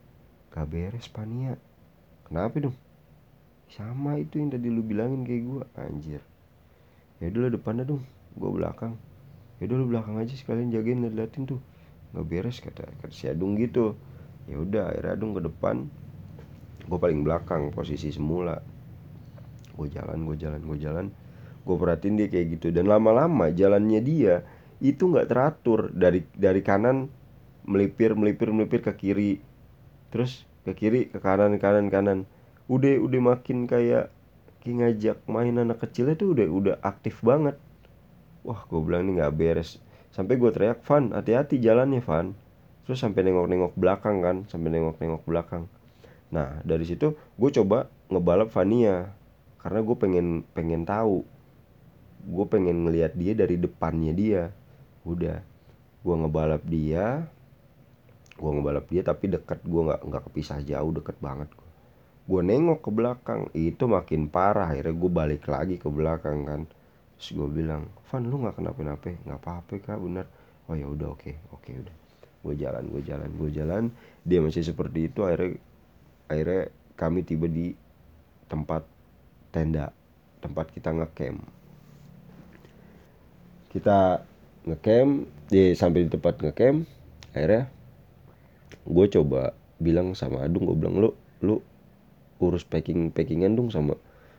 [0.54, 1.58] gak beres Pania.
[2.30, 2.78] Kenapa dong
[3.66, 6.22] sama itu yang tadi lu bilangin kayak gue anjir.
[7.18, 8.06] Ya udah depannya dong
[8.38, 8.94] gue belakang.
[9.58, 11.58] Ya udah lu belakang aja sekalian jagain liatin tuh.
[12.14, 13.98] Nggak beres kata kata si Adung gitu.
[14.46, 15.90] Ya udah akhirnya Adung ke depan
[16.86, 18.62] gue paling belakang posisi semula.
[19.74, 21.06] Gue jalan gue jalan gue jalan.
[21.66, 22.70] Gue perhatiin dia kayak gitu.
[22.70, 24.46] Dan lama-lama jalannya dia
[24.78, 27.10] itu nggak teratur dari dari kanan
[27.64, 29.32] melipir melipir melipir ke kiri.
[30.12, 32.18] Terus ke kiri ke kanan kanan kanan.
[32.68, 34.08] Udah udah makin kayak
[34.64, 37.60] ngajak main anak kecilnya tuh udah udah aktif banget.
[38.48, 39.76] Wah gue bilang ini nggak beres.
[40.08, 42.32] Sampai gue teriak Van hati-hati jalannya Van.
[42.88, 45.68] Terus sampai nengok-nengok belakang kan sampai nengok-nengok belakang.
[46.32, 49.12] Nah dari situ gue coba ngebalap Vania
[49.60, 51.28] karena gue pengen pengen tahu.
[52.24, 54.42] Gue pengen ngelihat dia dari depannya dia.
[55.04, 55.44] Udah
[56.04, 57.28] gue ngebalap dia
[58.34, 61.48] gue ngebalap dia tapi deket gue nggak nggak kepisah jauh deket banget
[62.24, 64.72] gue nengok ke belakang itu makin parah.
[64.72, 66.60] Akhirnya gue balik lagi ke belakang kan.
[67.20, 70.26] Terus gue bilang Van lu nggak kenapa-napa nggak apa-apa kak benar
[70.66, 71.96] oh ya udah oke oke udah.
[72.44, 73.84] Gue jalan gue jalan gue jalan.
[74.24, 75.20] Dia masih seperti itu.
[75.24, 75.60] Akhirnya
[76.32, 76.62] akhirnya
[76.96, 77.76] kami tiba di
[78.48, 78.88] tempat
[79.52, 79.92] tenda
[80.40, 81.44] tempat kita ngecamp.
[83.68, 84.24] Kita
[84.64, 85.12] ngecamp
[85.52, 86.88] di sampai di tempat ngecamp.
[87.36, 87.68] Akhirnya
[88.84, 91.10] gue coba bilang sama Adung gue bilang lu
[91.44, 91.60] lu
[92.40, 93.96] urus packing packingan dong sama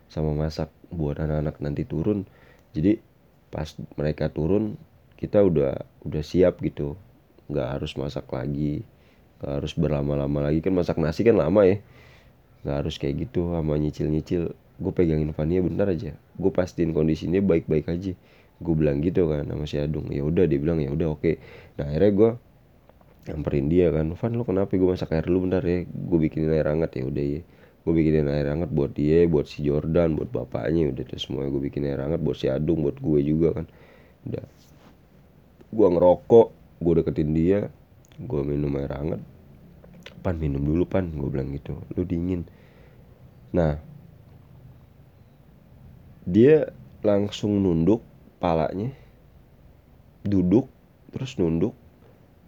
[0.10, 2.29] sama masak buat anak-anak nanti turun.
[2.75, 3.01] Jadi
[3.49, 3.65] pas
[3.97, 4.77] mereka turun
[5.17, 6.93] kita udah udah siap gitu.
[7.49, 8.86] Nggak harus masak lagi
[9.41, 10.62] nggak harus berlama-lama lagi.
[10.62, 11.81] Kan masak nasi kan lama ya.
[12.65, 14.53] Nggak harus kayak gitu sama nyicil-nyicil.
[14.75, 16.13] Gue pegangin Vania bentar aja.
[16.36, 18.13] Gue pastiin kondisinya baik-baik aja.
[18.60, 20.12] Gue bilang gitu kan sama si Adung.
[20.12, 21.39] Ya udah dia bilang ya udah oke.
[21.79, 22.29] Nah akhirnya gue
[23.25, 24.77] nyamperin dia kan Van lo kenapa?
[24.77, 25.83] Gue masak air dulu bentar ya.
[25.85, 27.41] Gue bikinin air hangat ya udah ya.
[27.85, 31.61] Gue bikinin air hangat buat dia buat si Jordan buat bapaknya udah tuh semua gue
[31.69, 33.65] bikin air hangat buat si Adung buat gue juga kan.
[34.29, 34.45] Udah.
[35.73, 36.47] Gue ngerokok
[36.81, 37.59] gue deketin dia
[38.21, 39.21] gue minum air hangat.
[40.21, 41.81] Pan minum dulu pan gue bilang gitu.
[41.97, 42.45] Lu dingin.
[43.53, 43.81] Nah
[46.25, 46.73] dia
[47.05, 48.01] langsung nunduk
[48.41, 48.89] palanya
[50.25, 50.65] duduk
[51.13, 51.77] terus nunduk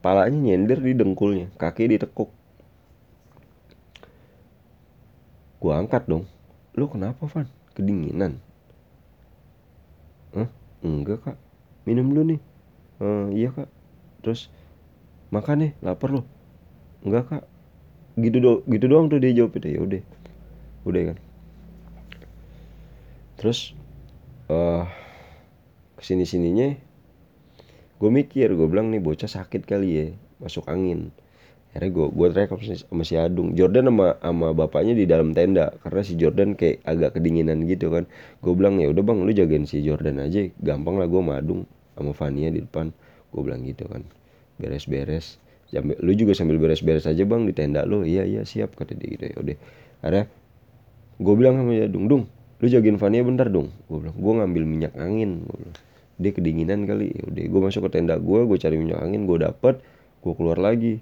[0.07, 2.31] palanya nyender di dengkulnya kaki ditekuk.
[5.59, 6.23] Gue angkat dong.
[6.79, 7.51] Lu kenapa Van?
[7.75, 8.39] Kedinginan.
[10.31, 10.47] Hah?
[10.79, 11.37] enggak kak.
[11.83, 12.39] Minum dulu nih.
[13.03, 13.67] Uh, iya kak.
[14.23, 14.47] Terus
[15.27, 16.23] makan nih lapar lo
[17.03, 17.43] enggak kak.
[18.15, 20.01] Gitu do gitu doang tuh dia jawab itu ya udah.
[20.87, 21.17] Udah kan?
[23.35, 23.75] Terus
[24.47, 24.87] uh,
[25.99, 26.79] ke sini sininya
[27.97, 30.05] gue mikir gue bilang nih bocah sakit kali ya
[30.37, 31.09] masuk angin.
[31.73, 32.49] Akhirnya gue gue teriak
[32.87, 33.53] sama si Adung.
[33.53, 38.09] Jordan sama sama bapaknya di dalam tenda karena si Jordan kayak agak kedinginan gitu kan.
[38.41, 40.45] Gue bilang ya udah bang lu jagain si Jordan aja.
[40.61, 41.61] Gampang lah gue sama Adung
[41.97, 42.93] sama Fania di depan.
[43.33, 44.05] Gue bilang gitu kan.
[44.57, 45.37] Beres-beres.
[45.75, 48.07] Lu juga sambil beres-beres aja bang di tenda lu.
[48.07, 49.25] Iya iya siap kata dia gitu.
[49.27, 49.57] Ya
[50.01, 50.25] akhirnya
[51.17, 52.23] gue bilang sama Adung Dung
[52.57, 55.77] lu jagain Fania bentar dong gue bilang gue ngambil minyak angin gue bilang
[56.17, 57.13] dia kedinginan kali.
[57.13, 59.81] Ya udah gue masuk ke tenda gue gue cari minyak angin gue dapet
[60.21, 60.99] gue keluar lagi.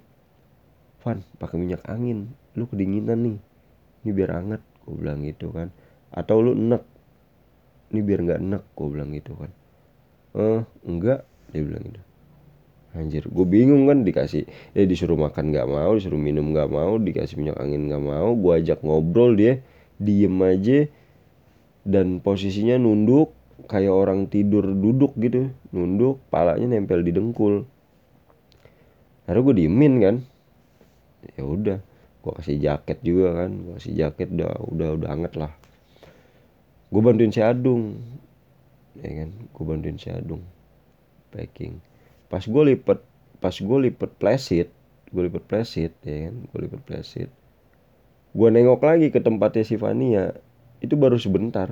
[1.04, 2.36] Van pakai minyak angin.
[2.56, 3.38] Lu kedinginan nih.
[4.06, 5.71] Ini biar hangat gue bilang gitu kan.
[6.12, 6.84] Atau lu enek.
[7.95, 9.51] Ini biar nggak enek gue bilang gitu kan.
[10.36, 11.23] Eh enggak
[11.56, 12.01] dia bilang gitu.
[12.95, 17.36] Anjir gue bingung kan dikasih eh disuruh makan nggak mau disuruh minum nggak mau dikasih
[17.36, 19.60] minyak angin nggak mau gue ajak ngobrol dia
[19.99, 20.88] diem aja
[21.84, 27.63] dan posisinya nunduk kayak orang tidur duduk gitu nunduk palanya nempel di dengkul.
[29.25, 30.15] Akhirnya gue diemin kan.
[31.39, 31.79] Ya udah
[32.21, 35.51] gue kasih jaket juga kan gue kasih jaket udah udah udah anget lah.
[36.91, 37.97] Gue bantuin si Adung
[38.99, 39.29] ya kan?
[39.55, 40.43] Gue bantuin si Adung
[41.31, 41.79] packing.
[42.27, 42.99] Pas gue lipet
[43.39, 44.69] pas gue lipet plesit
[45.15, 46.35] gue lipet plesit ya kan?
[46.51, 47.29] Gue lipet plesit.
[48.35, 50.35] Gue nengok lagi ke tempatnya si Fania.
[50.83, 51.71] Itu baru sebentar.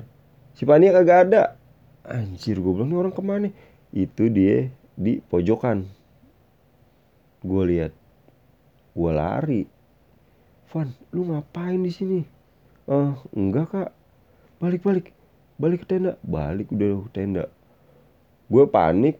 [0.56, 1.42] Si Fania kagak ada
[2.04, 3.48] anjir gue bilang ini orang ke mana
[3.94, 5.88] itu dia di pojokan.
[7.40, 7.92] Gue lihat
[8.94, 9.62] gue lari.
[10.70, 12.20] Van lu ngapain di sini?
[12.90, 13.90] Ah enggak kak.
[14.60, 15.06] Balik balik.
[15.56, 16.18] Balik ke tenda.
[16.24, 17.44] Balik udah ke tenda.
[18.50, 19.18] Gue panik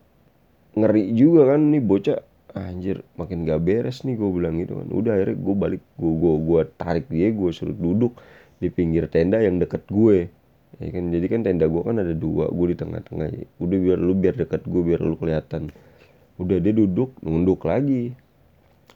[0.74, 2.20] ngeri juga kan nih bocah.
[2.54, 4.88] Anjir makin gak beres nih gue bilang gitu kan.
[4.94, 8.14] Udah akhirnya gue balik gue gue gue tarik dia gue suruh duduk
[8.62, 10.30] di pinggir tenda yang deket gue
[10.80, 11.04] ya kan?
[11.10, 13.28] Jadi kan tenda gue kan ada dua gue di tengah-tengah.
[13.30, 13.44] Ya.
[13.60, 15.70] udah biar lu biar deket gue biar lu kelihatan.
[16.40, 18.14] Udah dia duduk nunduk lagi.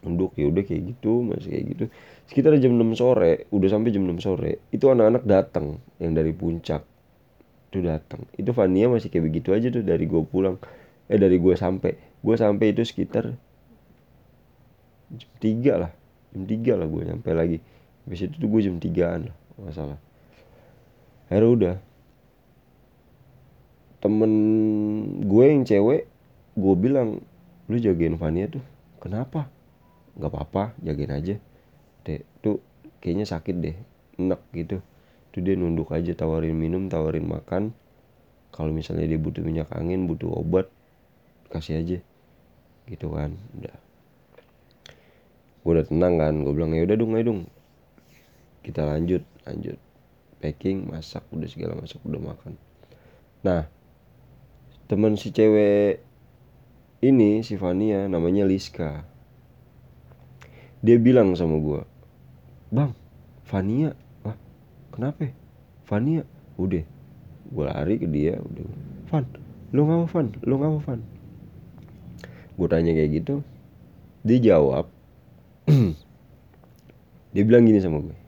[0.03, 1.83] Nunduk ya udah kayak gitu masih kayak gitu.
[2.29, 6.83] Sekitar jam 6 sore udah sampai jam 6 sore itu anak-anak datang yang dari puncak.
[7.69, 8.25] Itu datang.
[8.35, 10.57] Itu Vania masih kayak begitu aja tuh dari gue pulang.
[11.09, 11.95] Eh dari gue sampai.
[12.19, 13.33] Gue sampai itu sekitar
[15.13, 15.91] jam tiga lah.
[16.35, 17.57] Jam tiga lah gue nyampe lagi.
[18.05, 19.99] Habis itu tuh gue jam tigaan lah nggak salah
[21.29, 21.75] akhirnya udah.
[23.99, 24.31] Temen
[25.27, 26.09] gue yang cewek
[26.57, 27.21] gue bilang
[27.69, 28.63] lu jagain Vania tuh.
[28.99, 29.47] Kenapa?
[30.17, 31.35] Nggak apa-apa jagain aja.
[32.41, 32.59] Tuh
[32.99, 33.77] kayaknya sakit deh
[34.19, 34.81] enak gitu.
[35.29, 37.71] Tuh dia nunduk aja tawarin minum tawarin makan.
[38.49, 40.67] Kalau misalnya dia butuh minyak angin butuh obat
[41.53, 41.97] kasih aja.
[42.89, 43.77] Gitu kan udah.
[45.61, 47.41] Gue udah tenang kan gue bilang ya udah dong ayo dong
[48.63, 49.77] kita lanjut lanjut
[50.39, 52.55] packing masak udah segala masak udah makan.
[53.43, 53.67] Nah
[54.89, 56.01] teman si cewek
[57.03, 59.03] ini si Vania namanya Liska.
[60.79, 61.81] Dia bilang sama gue
[62.71, 62.95] bang
[63.51, 63.91] Vania
[64.23, 64.35] ah
[64.95, 65.31] kenapa
[65.87, 66.23] Vania
[66.55, 66.83] udah.
[67.49, 68.63] Gue lari ke dia udah.
[69.11, 69.25] Van
[69.75, 71.01] lu ngapa Van lu ngapa Van
[72.59, 73.35] gue tanya kayak gitu.
[74.23, 74.91] Dia jawab
[77.33, 78.18] dia bilang gini sama gue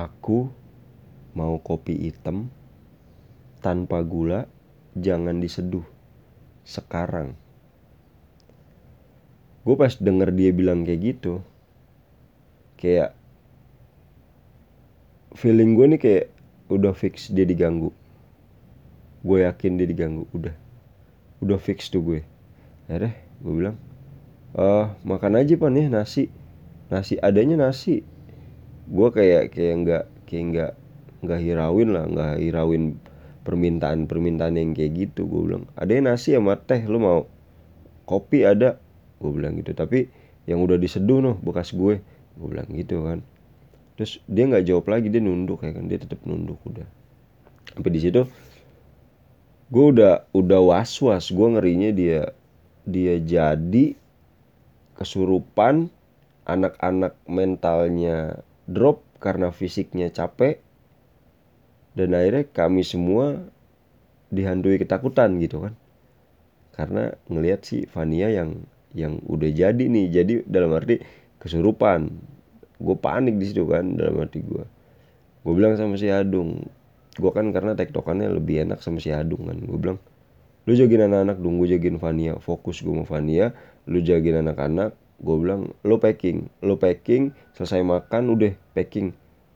[0.00, 0.48] aku
[1.36, 2.48] mau kopi hitam
[3.60, 4.48] tanpa gula
[4.96, 5.84] jangan diseduh
[6.64, 7.36] sekarang.
[9.60, 11.44] Gue pas denger dia bilang kayak gitu
[12.80, 13.12] kayak
[15.36, 16.26] feeling gue nih kayak
[16.72, 17.92] udah fix dia diganggu.
[19.20, 20.56] Gue yakin dia diganggu udah.
[21.44, 22.20] Udah fix tuh gue.
[22.88, 23.76] Ya deh gue bilang
[24.56, 26.32] uh, makan aja pan ya nasi.
[26.88, 28.02] Nasi adanya nasi
[28.90, 30.72] gue kayak kayak nggak kayak nggak
[31.22, 32.98] nggak hirauin lah nggak hirauin
[33.46, 35.64] permintaan permintaan yang kayak gitu gue bilang.
[35.78, 37.24] Ada nasi sama teh lu mau
[38.04, 38.76] kopi ada?
[39.22, 39.72] Gue bilang gitu.
[39.72, 40.10] Tapi
[40.44, 42.02] yang udah diseduh noh bekas gue
[42.36, 43.22] gue bilang gitu kan.
[43.96, 46.86] Terus dia nggak jawab lagi dia nunduk ya kan dia tetap nunduk udah.
[47.70, 48.26] Sampai di situ
[49.70, 52.34] gue udah udah was was gue ngerinya dia
[52.82, 53.94] dia jadi
[54.98, 55.86] kesurupan
[56.42, 60.62] anak-anak mentalnya drop karena fisiknya capek
[61.98, 63.42] dan akhirnya kami semua
[64.30, 65.74] dihantui ketakutan gitu kan.
[66.70, 68.62] Karena ngelihat si Vania yang
[68.94, 71.02] yang udah jadi nih jadi dalam arti
[71.42, 72.14] kesurupan.
[72.80, 74.64] Gue panik di situ kan dalam arti gue
[75.40, 76.68] gue bilang sama si Adung
[77.16, 79.58] gue kan karena tektokannya lebih enak sama si Adung kan.
[79.58, 79.98] Gue bilang
[80.68, 83.50] lu jagain anak-anak dong gue jagain Vania fokus gue mau Vania
[83.88, 89.12] lu jagain anak-anak gue bilang lo packing lo packing selesai makan udah packing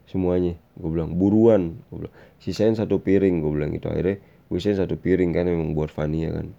[0.09, 0.55] semuanya.
[0.77, 1.81] Gue bilang buruan.
[1.89, 3.41] Gue bilang sisain satu piring.
[3.41, 3.89] Gue bilang gitu.
[3.89, 6.53] Akhirnya gue sisain satu piring kan emang buat Vania kan.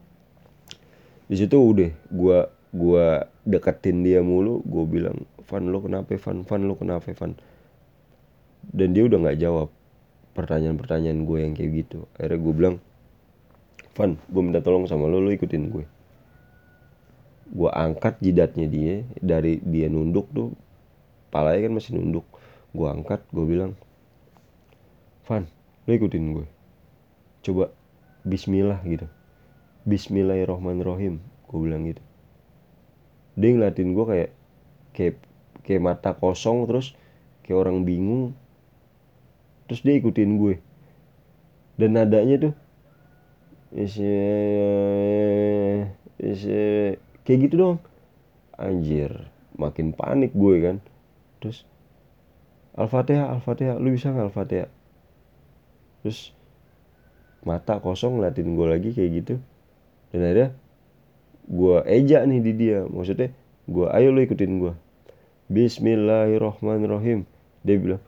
[1.25, 2.37] Di situ udah gue
[2.75, 3.05] gue
[3.45, 4.61] deketin dia mulu.
[4.65, 6.41] Gue bilang Van lo kenapa Van?
[6.41, 7.37] Van lo kenapa Van?
[8.65, 9.69] Dan dia udah nggak jawab
[10.33, 12.09] pertanyaan-pertanyaan gue yang kayak gitu.
[12.17, 12.75] Akhirnya gue bilang
[13.95, 15.85] Van gue minta tolong sama lo lo ikutin gue
[17.55, 20.51] gue angkat jidatnya dia dari dia nunduk tuh
[21.31, 22.27] palanya kan masih nunduk.
[22.75, 23.79] Gue angkat gue bilang
[25.23, 25.47] Van
[25.87, 26.45] lo ikutin gue
[27.47, 27.71] coba
[28.27, 29.07] Bismillah gitu.
[29.87, 32.03] Bismillahirrohmanirrohim gue bilang gitu.
[33.39, 34.31] Dia ngeliatin gue kayak
[34.91, 35.15] kayak
[35.63, 36.91] kayak mata kosong terus
[37.47, 38.35] kayak orang bingung.
[39.71, 40.59] Terus dia ikutin gue
[41.75, 42.53] dan nadanya tuh
[43.75, 44.07] isi
[46.19, 47.81] isi kayak gitu dong.
[48.55, 50.79] Anjir makin panik gue kan.
[51.41, 51.65] Terus
[52.77, 53.75] Al-Fatihah Al-Fatihah.
[53.81, 54.69] Lu bisa nggak Al-Fatihah?
[56.05, 56.31] Terus
[57.43, 59.41] mata kosong ngeliatin gue lagi kayak gitu.
[60.13, 60.53] Dan akhirnya
[61.49, 62.85] gue ejak nih di dia.
[62.87, 63.33] Maksudnya
[63.65, 64.73] gue ayo lu ikutin gue.
[65.45, 67.21] Bismillahirrohmanirrohim
[67.65, 68.01] dia bilang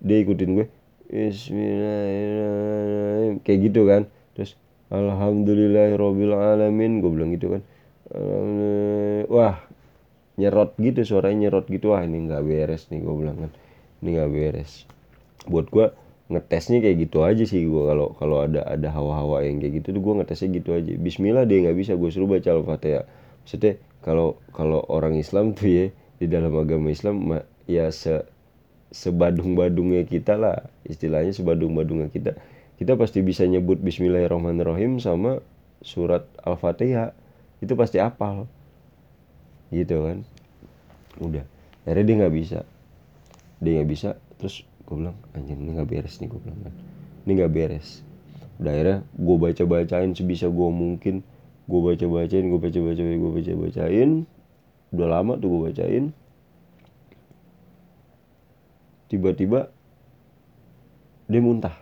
[0.00, 0.64] dia ikutin gue.
[1.12, 3.44] Bismillahirrahmanirrahim.
[3.44, 4.08] Kayak gitu kan.
[4.34, 4.56] Terus
[4.88, 7.00] Alhamdulillahirobbilalamin.
[7.04, 7.60] Gue bilang gitu kan
[9.28, 9.58] wah
[10.34, 11.94] nyerot gitu suaranya nyerot gitu.
[11.94, 13.50] Wah ini nggak beres nih gue bilang kan.
[14.02, 14.72] Ini nggak beres.
[15.46, 15.86] Buat gue
[16.24, 20.02] ngetesnya kayak gitu aja sih gue kalau kalau ada ada hawa-hawa yang kayak gitu tuh
[20.02, 20.92] gue ngetesnya gitu aja.
[20.98, 21.92] Bismillah dia nggak bisa.
[21.94, 23.04] Gue suruh baca al-fatihah.
[23.44, 25.86] Maksudnya kalau kalau orang Islam tuh ya
[26.18, 28.24] di dalam agama Islam ya se
[28.94, 30.66] sebadung-badungnya kita lah.
[30.86, 32.38] Istilahnya sebadung-badungnya kita.
[32.74, 35.38] Kita pasti bisa nyebut Bismillahirrahmanirrahim sama
[35.84, 37.14] surat al-fatihah
[37.64, 38.44] itu pasti apal.
[39.72, 40.18] Gitu kan.
[41.18, 41.44] Udah.
[41.88, 42.58] Akhirnya dia nggak bisa.
[43.58, 46.74] Dia nggak bisa terus gue bilang anjing ini nggak beres nih gue bilang kan.
[47.24, 48.04] Ini nggak beres.
[48.60, 51.24] Udah akhirnya gue baca bacain sebisa gue mungkin.
[51.64, 54.10] Gue baca bacain gue baca bacain gue baca bacain
[54.94, 56.04] udah lama tuh gue bacain.
[59.08, 59.72] Tiba-tiba
[61.24, 61.76] dia muntah.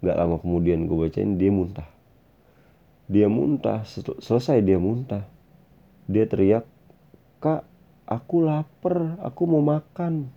[0.00, 1.97] Nggak lama kemudian gue bacain dia muntah
[3.08, 3.82] dia muntah.
[4.20, 5.24] Selesai dia muntah.
[6.04, 6.68] Dia teriak
[7.40, 7.64] kak
[8.04, 9.16] aku lapar.
[9.24, 10.28] Aku mau makan.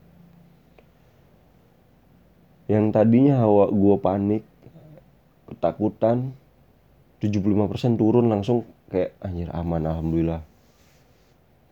[2.71, 4.43] Yang tadinya hawa gue panik
[5.51, 6.31] ketakutan
[7.19, 10.41] 75% turun langsung kayak anjir aman alhamdulillah.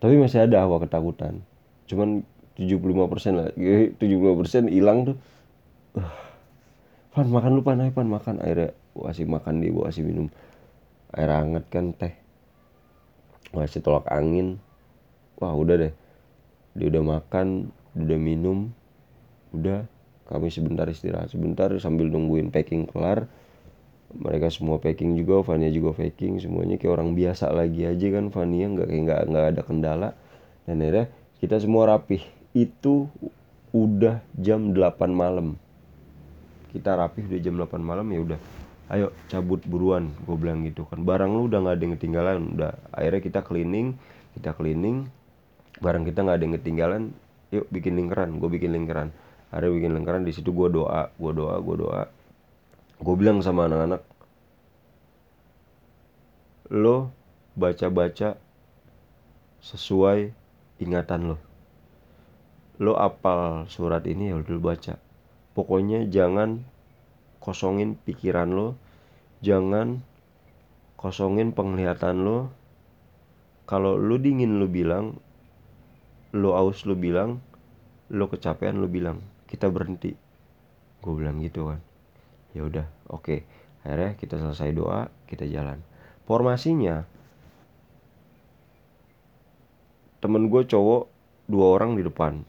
[0.03, 1.39] Tapi masih ada hawa ketakutan.
[1.87, 2.27] Cuman
[2.59, 3.47] 75% lah.
[3.55, 5.17] 75% hilang tuh.
[5.95, 6.11] Uh,
[7.15, 8.43] Pan makan lupa naik Pan makan.
[8.43, 10.27] Airnya gua kasih makan dia gua kasih minum
[11.15, 12.13] air hangat kan teh.
[13.49, 14.61] Gua kasih tolak angin.
[15.41, 15.93] Wah udah deh.
[16.77, 18.69] Dia udah makan udah minum.
[19.49, 19.89] Udah
[20.29, 23.25] kami sebentar istirahat sebentar sambil nungguin packing kelar.
[24.09, 26.37] Mereka semua packing juga Fania juga packing.
[26.41, 28.69] Semuanya kayak orang biasa lagi aja kan Fania.
[28.69, 30.09] Nggak kayak nggak nggak ada kendala.
[30.69, 31.05] Dan akhirnya
[31.41, 32.21] kita semua rapih.
[32.53, 33.09] Itu
[33.73, 35.57] udah jam 8 malam.
[36.69, 38.58] Kita rapih udah jam 8 malam ya udah
[38.89, 41.01] ayo cabut buruan gue bilang gitu kan.
[41.05, 42.73] Barang lu udah nggak ada yang ketinggalan udah.
[42.93, 43.87] Akhirnya kita cleaning
[44.37, 45.09] kita cleaning
[45.79, 47.01] barang kita nggak ada yang ketinggalan
[47.53, 48.41] yuk bikin lingkaran.
[48.41, 49.13] Gue bikin lingkaran.
[49.53, 52.03] Ada bikin lingkaran di situ gue doa gue doa gue doa.
[52.99, 54.03] Gue bilang sama anak-anak
[56.69, 57.09] lo
[57.57, 58.37] baca-baca
[59.61, 60.33] sesuai
[60.81, 61.37] ingatan lo.
[62.79, 64.95] Lo apal surat ini ya udah baca.
[65.57, 66.63] Pokoknya jangan
[67.49, 68.77] kosongin pikiran lo.
[69.41, 70.05] Jangan
[71.01, 72.53] kosongin penglihatan lo.
[73.65, 75.17] Kalau lo dingin lo bilang
[76.37, 77.41] lo aus lo bilang
[78.13, 79.17] lo kecapean lo bilang
[79.49, 80.13] kita berhenti.
[81.01, 81.81] Gue bilang gitu kan.
[82.53, 83.25] Ya udah oke.
[83.25, 83.39] Okay.
[83.79, 85.81] akhirnya kita selesai doa kita jalan.
[86.29, 87.09] Formasinya
[90.21, 91.09] temen gue cowok
[91.49, 92.45] dua orang di depan.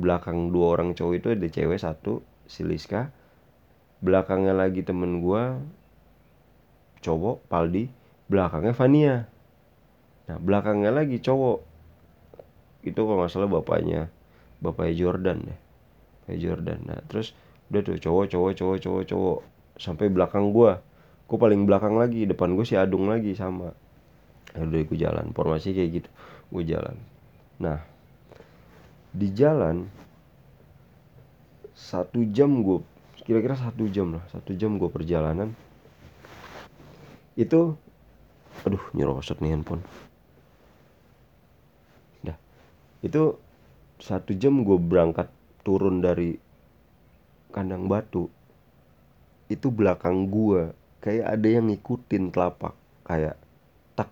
[0.00, 3.19] Belakang dua orang cowok itu ada cewek satu si Liska
[4.00, 5.42] belakangnya lagi temen gue
[7.04, 7.88] cowok Paldi.
[8.30, 9.16] Belakangnya Vania
[10.30, 11.58] nah belakangnya lagi cowok.
[12.86, 14.06] Itu kalau nggak salah bapaknya.
[14.62, 15.58] Bapaknya Jordan deh.
[16.22, 16.78] Kayak Jordan.
[16.86, 17.34] Nah terus
[17.66, 19.38] udah tuh cowok cowok cowok cowok cowok.
[19.74, 20.78] Sampai belakang gue
[21.26, 22.30] gue paling belakang lagi.
[22.30, 23.74] Depan gue si Adung lagi sama.
[24.54, 25.34] Ya udah gue jalan.
[25.34, 26.08] Formasi kayak gitu.
[26.54, 26.94] Gue jalan.
[27.58, 27.82] Nah
[29.10, 29.90] di jalan
[31.74, 32.78] satu jam gue
[33.22, 35.52] kira-kira satu jam lah satu jam gue perjalanan.
[37.38, 37.76] Itu
[38.66, 39.84] aduh nyerosot nih handphone.
[42.24, 42.36] Dah.
[43.00, 43.40] Itu
[44.00, 45.28] satu jam gue berangkat
[45.64, 46.36] turun dari
[47.52, 48.28] kandang batu.
[49.50, 53.36] Itu belakang gue kayak ada yang ngikutin telapak kayak
[53.96, 54.10] tak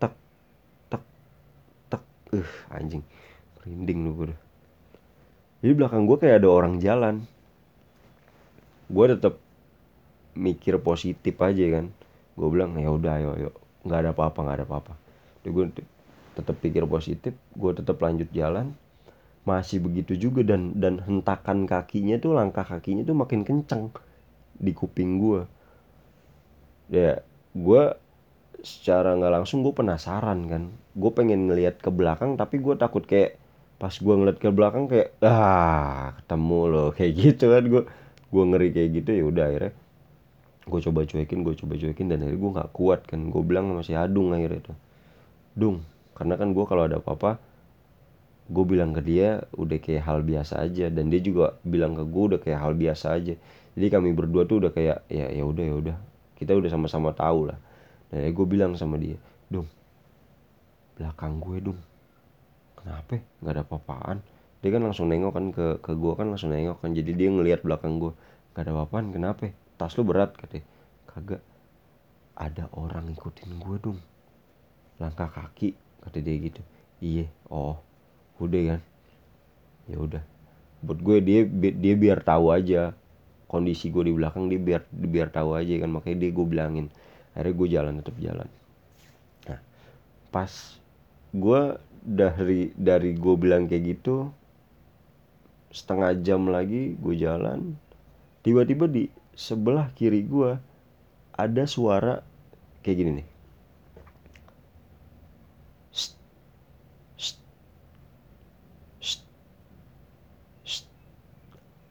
[0.00, 0.14] tak
[0.90, 1.02] tak
[1.90, 2.02] tak.
[2.34, 3.04] Eh uh, anjing.
[3.62, 4.36] Merinding lu gue
[5.62, 7.22] jadi belakang gue kayak ada orang jalan
[8.92, 9.34] gue tetap
[10.36, 11.88] mikir positif aja kan.
[12.36, 13.50] Gue bilang ya udah ayo ayo.
[13.88, 14.92] Nggak ada apa-apa nggak ada apa-apa.
[15.48, 15.64] Gue
[16.32, 18.76] tetap pikir positif gue tetap lanjut jalan.
[19.42, 23.90] Masih begitu juga dan dan hentakan kakinya tuh langkah kakinya tuh makin kenceng
[24.62, 25.42] di kuping gue
[26.92, 27.18] ya
[27.56, 27.82] gue
[28.62, 30.62] secara nggak langsung gue penasaran kan.
[30.94, 33.40] Gue pengen ngelihat ke belakang tapi gue takut kayak
[33.82, 37.82] pas gue ngeliat ke belakang kayak ah ketemu loh kayak gitu kan gue
[38.32, 39.72] gue ngeri kayak gitu ya udah akhirnya
[40.62, 43.20] gue coba cuekin gue coba cuekin dan akhirnya gue nggak kuat kan.
[43.28, 44.78] Gue bilang masih adung akhirnya tuh
[45.52, 45.84] dung
[46.16, 47.36] karena kan gue kalau ada apa-apa
[48.52, 52.22] gue bilang ke dia udah kayak hal biasa aja dan dia juga bilang ke gue
[52.34, 53.34] udah kayak hal biasa aja.
[53.72, 55.96] Jadi kami berdua tuh udah kayak ya ya udah ya udah
[56.36, 57.58] kita udah sama-sama tahu lah.
[58.08, 59.16] Dan gue bilang sama dia
[59.52, 59.68] dong
[60.96, 61.80] belakang gue dong
[62.76, 63.20] kenapa?
[63.40, 64.18] Nggak ada apa-apaan
[64.62, 66.94] dia kan langsung nengok kan ke ke gue kan langsung nengok kan.
[66.94, 68.14] Jadi dia ngelihat belakang gue
[68.54, 69.50] nggak ada apa-apaan kenapa?
[69.74, 70.62] Tas lu berat katanya
[71.10, 71.42] kagak.
[72.38, 73.98] Ada orang ngikutin gue dong
[75.02, 75.74] langkah kaki
[76.06, 76.62] kata dia gitu.
[77.02, 77.82] Iya oh
[78.38, 78.80] udah kan.
[79.90, 80.22] Ya udah.
[80.86, 81.40] Buat gue dia
[81.74, 82.94] dia biar tahu aja
[83.50, 85.90] kondisi gue di belakang dia biar biar tahu aja kan.
[85.90, 86.86] Makanya dia gue bilangin.
[87.34, 88.48] Akhirnya gue jalan tetap jalan.
[89.50, 89.58] Nah
[90.30, 90.52] pas
[91.34, 91.60] gue
[92.06, 94.30] dari dari gue bilang kayak gitu
[95.72, 97.72] setengah jam lagi gue jalan
[98.44, 100.60] tiba-tiba di sebelah kiri gue
[101.32, 102.20] ada suara
[102.84, 103.28] kayak gini nih.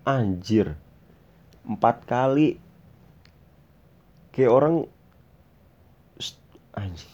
[0.02, 0.74] Anjir
[1.66, 2.58] empat kali.
[4.34, 4.76] Kayak orang
[6.74, 7.14] anjing.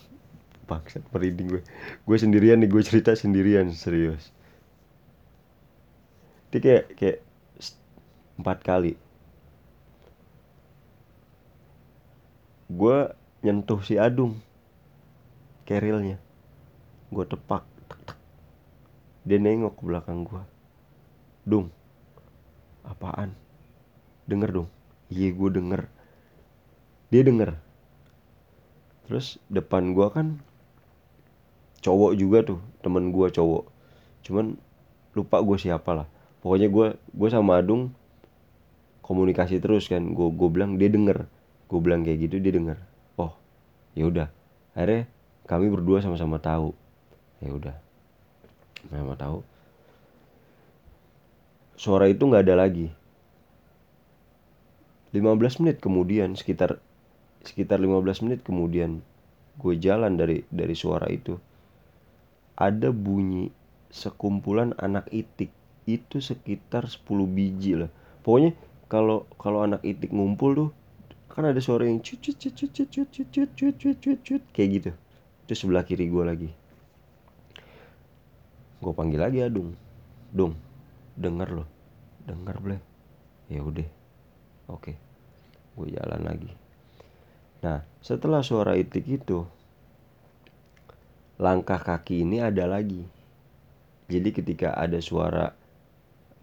[0.68, 1.62] Bangsat merinding gue.
[2.04, 4.36] Gue sendirian nih gue cerita sendirian serius
[6.52, 7.20] dia kayak kayak
[8.38, 8.94] empat kali.
[12.68, 13.12] Gue
[13.44, 14.40] nyentuh si Adung.
[15.68, 16.20] Kerilnya.
[17.12, 18.20] Gue tepak tek, tek.
[19.28, 20.44] dia nengok ke belakang gue
[21.48, 21.72] dung.
[22.84, 23.36] Apaan?
[24.28, 24.70] Denger dong
[25.12, 25.82] iya gue denger.
[27.12, 27.56] Dia denger.
[29.08, 30.28] Terus depan gue kan
[31.80, 33.64] cowok juga tuh temen gue cowok.
[34.28, 34.60] Cuman
[35.16, 36.08] lupa gue siapa lah
[36.48, 37.92] pokoknya gue gue sama Adung
[39.04, 40.16] komunikasi terus kan.
[40.16, 41.28] Gue gue bilang dia denger.
[41.68, 42.80] Gue bilang kayak gitu dia denger.
[43.20, 43.36] Oh
[44.00, 44.32] ya udah.
[44.72, 45.12] Akhirnya
[45.44, 46.72] kami berdua sama-sama tahu.
[47.44, 47.76] Ya udah.
[48.88, 49.44] Sama tahu.
[51.76, 52.88] Suara itu nggak ada lagi.
[55.12, 56.80] 15 menit kemudian sekitar
[57.44, 59.04] sekitar 15 menit kemudian
[59.60, 61.36] gue jalan dari dari suara itu.
[62.56, 63.52] Ada bunyi
[63.92, 65.57] sekumpulan anak itik
[65.88, 67.90] itu sekitar 10 biji lah
[68.22, 68.52] pokoknya
[68.92, 70.70] kalau kalau anak itik ngumpul tuh
[71.32, 74.20] kan ada suara yang cut cut cut cut cut cut cut cut cut cut cut
[74.22, 74.92] cut kayak gitu
[75.48, 76.50] itu sebelah kiri gue lagi
[78.84, 79.72] gue panggil lagi adung
[80.36, 80.54] dong
[81.16, 81.68] denger loh
[82.28, 82.82] denger boleh
[83.48, 83.90] ya udah
[84.70, 84.92] oke
[85.80, 86.52] gue jalan lagi
[87.64, 89.48] nah setelah suara itik itu
[91.40, 93.02] langkah kaki ini ada lagi
[94.12, 95.54] jadi ketika ada suara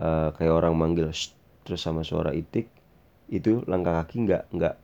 [0.01, 1.11] uh, kayak orang manggil
[1.65, 2.69] terus sama suara itik
[3.33, 4.75] itu langkah kaki nggak nggak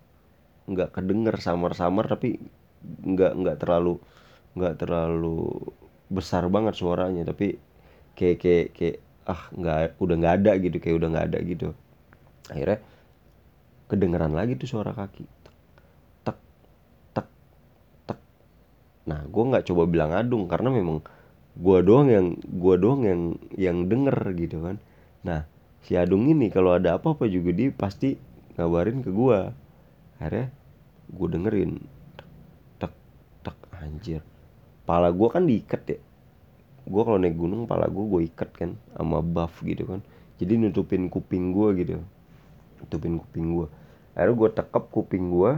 [0.70, 2.40] nggak kedenger samar-samar tapi
[2.82, 4.00] nggak nggak terlalu
[4.56, 5.70] nggak terlalu
[6.10, 7.22] besar banget suaranya.
[7.26, 7.58] Tapi
[8.16, 8.96] kayak kayak kayak
[9.28, 11.68] ah nggak udah nggak ada gitu kayak udah nggak ada gitu.
[12.50, 12.78] Akhirnya
[13.90, 15.24] kedengeran lagi tuh suara kaki.
[16.26, 16.38] Tek
[17.14, 17.28] tek
[18.08, 18.18] tek.
[19.06, 21.04] Nah gue nggak coba bilang adung karena memang
[21.60, 23.20] gue doang yang gue doang yang
[23.58, 24.78] yang denger gitu kan
[25.20, 25.44] nah
[25.84, 28.16] si adung ini kalau ada apa-apa juga dia pasti
[28.56, 29.38] ngabarin ke gue
[30.20, 30.52] akhirnya
[31.10, 31.72] gue dengerin.
[32.78, 32.92] Tek
[33.42, 34.22] tek anjir.
[34.86, 35.98] Pala gue kan diikat ya.
[36.86, 40.00] Gue kalau naik gunung pala gue gue ikat kan sama buff gitu kan.
[40.40, 41.92] Jadi nutupin kuping gue gitu.
[42.80, 43.68] Nutupin kuping gue
[44.10, 45.52] akhirnya gue tekap kuping gue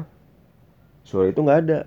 [1.03, 1.81] suara itu nggak ada.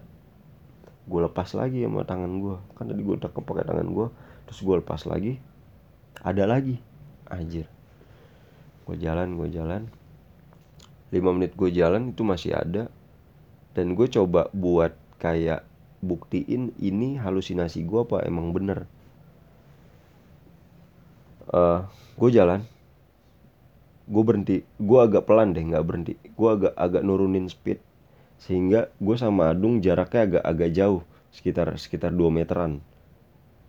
[1.06, 4.08] Gue lepas lagi sama tangan gue kan tadi gue tekap pakai tangan gue
[4.46, 5.42] terus gue lepas lagi
[6.22, 6.78] ada lagi
[7.30, 7.66] anjir.
[8.86, 9.90] Gue jalan gue jalan.
[11.10, 12.90] 5 menit gue jalan itu masih ada.
[13.74, 15.66] Dan gue coba buat kayak
[16.06, 18.86] buktiin ini halusinasi gue apa emang bener.
[21.50, 21.86] Uh,
[22.18, 22.62] gue jalan.
[24.06, 24.62] Gue berhenti.
[24.78, 26.14] Gue agak pelan deh nggak berhenti.
[26.38, 27.82] Gue agak agak nurunin speed.
[28.38, 31.02] Sehingga gue sama Adung jaraknya agak agak jauh.
[31.34, 32.86] Sekitar sekitar 2 meteran.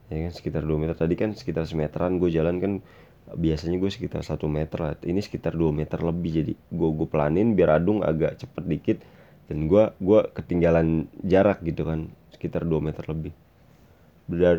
[0.06, 0.94] Ya kan sekitar 2 meter.
[0.94, 2.72] Tadi kan sekitar semeteran gue jalan kan
[3.34, 4.94] biasanya gue sekitar satu meter lah.
[5.02, 8.98] Ini sekitar 2 meter lebih jadi gue gue pelanin biar Adung agak cepet dikit.
[9.46, 13.34] Dan gue gue ketinggalan jarak gitu kan sekitar 2 meter lebih.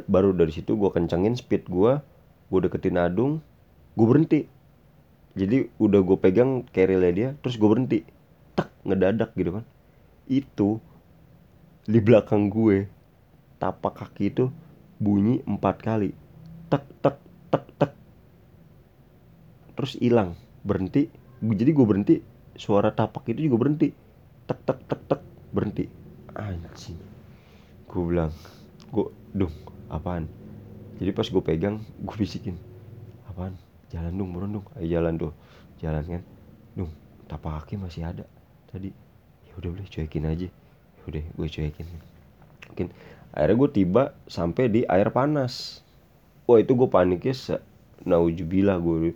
[0.07, 1.99] Baru dari situ gue kencengin speed gue
[2.47, 3.43] gue deketin Adung
[3.99, 4.47] gue berhenti.
[5.37, 8.03] Jadi udah gue pegang carry dia terus gue berhenti.
[8.55, 9.65] Tak ngedadak gitu kan.
[10.27, 10.79] Itu
[11.87, 12.87] di belakang gue
[13.59, 14.51] tapak kaki itu
[14.99, 16.15] bunyi empat kali.
[16.71, 17.15] Tek tek
[19.77, 20.33] terus hilang.
[20.65, 21.07] Berhenti
[21.37, 22.15] jadi gue berhenti
[22.57, 23.93] suara tapak itu juga berhenti.
[24.49, 25.21] Tek tek tek tek
[25.53, 25.85] berhenti.
[26.33, 26.97] Anjing.
[27.85, 28.33] Gue bilang
[28.89, 29.05] gue
[29.37, 29.53] dong
[29.93, 30.25] apaan?
[30.97, 32.57] Jadi pas gue pegang gue bisikin
[33.29, 33.53] apaan?
[33.93, 34.65] Jalan dong buruan dong.
[34.81, 35.33] Ayo jalan tuh
[35.77, 36.21] jalan kan.
[36.73, 36.91] Dong
[37.29, 38.25] tapak kaki masih ada.
[38.73, 38.89] Tadi
[39.45, 40.49] ya udah boleh cuekin aja.
[40.49, 41.85] Ya udah gue cuekin.
[42.73, 42.87] Mungkin
[43.29, 45.85] akhirnya gue tiba sampai di air panas.
[46.49, 47.55] Wah itu gue paniknya se
[48.07, 49.13] naujubillah gue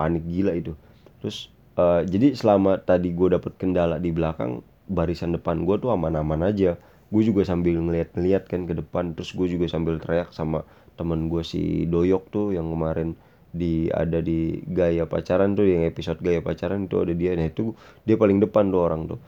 [0.00, 0.72] panik gila itu.
[1.20, 6.48] Terus uh, jadi selama tadi gue dapet kendala di belakang barisan depan gue tuh aman-aman
[6.48, 6.80] aja.
[7.12, 9.12] Gue juga sambil ngeliat-ngeliat kan ke depan.
[9.12, 10.64] Terus gue juga sambil teriak sama
[10.96, 13.12] temen gue si Doyok tuh yang kemarin
[13.50, 17.36] di ada di gaya pacaran tuh yang episode gaya pacaran itu ada dia.
[17.36, 17.76] Nah itu
[18.08, 19.20] dia paling depan tuh orang tuh.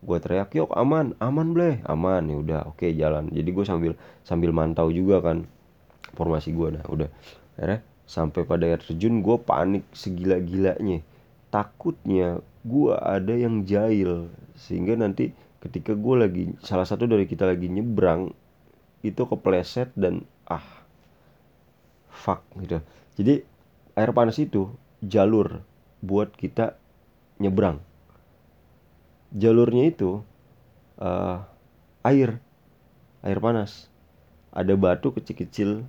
[0.00, 1.82] Gue teriak yuk aman aman bleh.
[1.90, 2.30] Aman.
[2.30, 3.26] Ya udah oke jalan.
[3.34, 5.48] Jadi gue sambil sambil mantau juga kan
[6.14, 7.08] formasi gue nah udah.
[7.56, 10.98] Akhirnya sampai pada air terjun gue panik segila-gilanya.
[11.54, 14.26] Takutnya gue ada yang jahil.
[14.58, 15.30] Sehingga nanti
[15.62, 18.34] ketika gue lagi salah satu dari kita lagi nyebrang
[19.06, 20.66] itu kepleset dan ah
[22.10, 22.82] fuck gitu.
[23.14, 23.46] Jadi
[23.94, 24.74] air panas itu
[25.06, 25.62] jalur
[26.02, 26.74] buat kita
[27.38, 27.78] nyebrang.
[29.30, 30.26] Jalurnya itu
[30.98, 31.46] uh,
[32.02, 32.42] air.
[33.22, 33.86] Air panas.
[34.50, 35.86] Ada batu kecil-kecil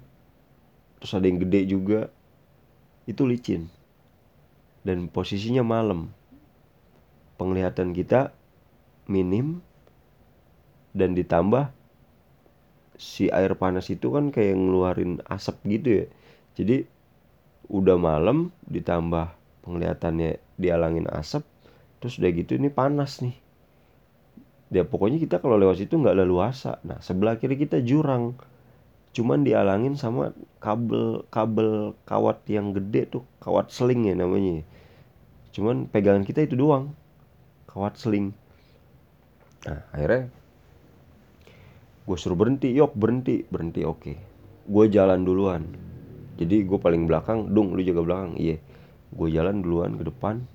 [1.01, 2.13] terus ada yang gede juga.
[3.09, 3.65] Itu licin.
[4.85, 6.13] Dan posisinya malam.
[7.41, 8.29] Penglihatan kita
[9.09, 9.65] minim.
[10.93, 11.73] Dan ditambah
[13.01, 16.05] si air panas itu kan kayak ngeluarin asap gitu ya.
[16.53, 16.85] Jadi
[17.71, 19.33] udah malam ditambah
[19.65, 21.41] penglihatannya dialangin asap
[21.97, 23.33] terus udah gitu ini panas nih.
[24.71, 26.77] Ya pokoknya kita kalau lewat situ nggak leluasa.
[26.85, 28.37] Nah sebelah kiri kita jurang
[29.11, 30.31] cuman dialangin sama
[30.63, 34.63] kabel kabel kawat yang gede tuh kawat seling ya namanya.
[35.51, 36.95] Cuman pegangan kita itu doang
[37.67, 38.31] kawat seling.
[39.67, 40.31] Nah akhirnya
[42.01, 44.13] gue suruh berhenti yok berhenti berhenti oke.
[44.67, 45.67] Gue jalan duluan.
[46.39, 48.39] Jadi gue paling belakang dung lu juga belakang.
[48.39, 48.63] Iya.
[49.11, 50.47] Gue jalan duluan ke depan.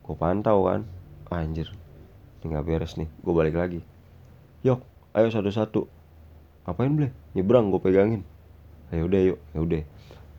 [0.00, 0.88] Gue pantau kan.
[1.28, 1.68] Ah, anjir.
[2.40, 3.10] Ini nggak beres nih.
[3.20, 3.84] Gue balik lagi.
[4.64, 4.80] Yok
[5.12, 5.84] ayo satu-satu.
[6.64, 8.22] Ngapain boleh nyebrang gue pegangin.
[8.88, 9.38] Ayo udah yuk.
[9.52, 9.82] Ya udah.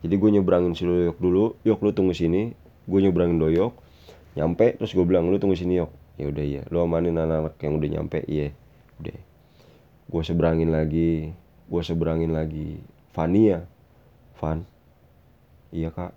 [0.02, 1.54] Jadi gue nyebrangin si doyok dulu.
[1.62, 2.52] Yok lu tunggu sini.
[2.90, 3.72] Gue nyebrangin doyok.
[4.34, 5.94] Nyampe terus gue bilang lu tunggu sini yok.
[6.18, 6.62] Ya udah iya.
[6.74, 8.18] Lu amanin anak-anak yang udah nyampe.
[8.26, 8.50] Iya.
[8.98, 9.18] Udah.
[10.10, 11.30] Gue seberangin lagi.
[11.70, 12.82] Gue seberangin lagi.
[13.14, 13.62] Vania
[14.42, 14.66] Van.
[15.70, 16.12] Iya kak.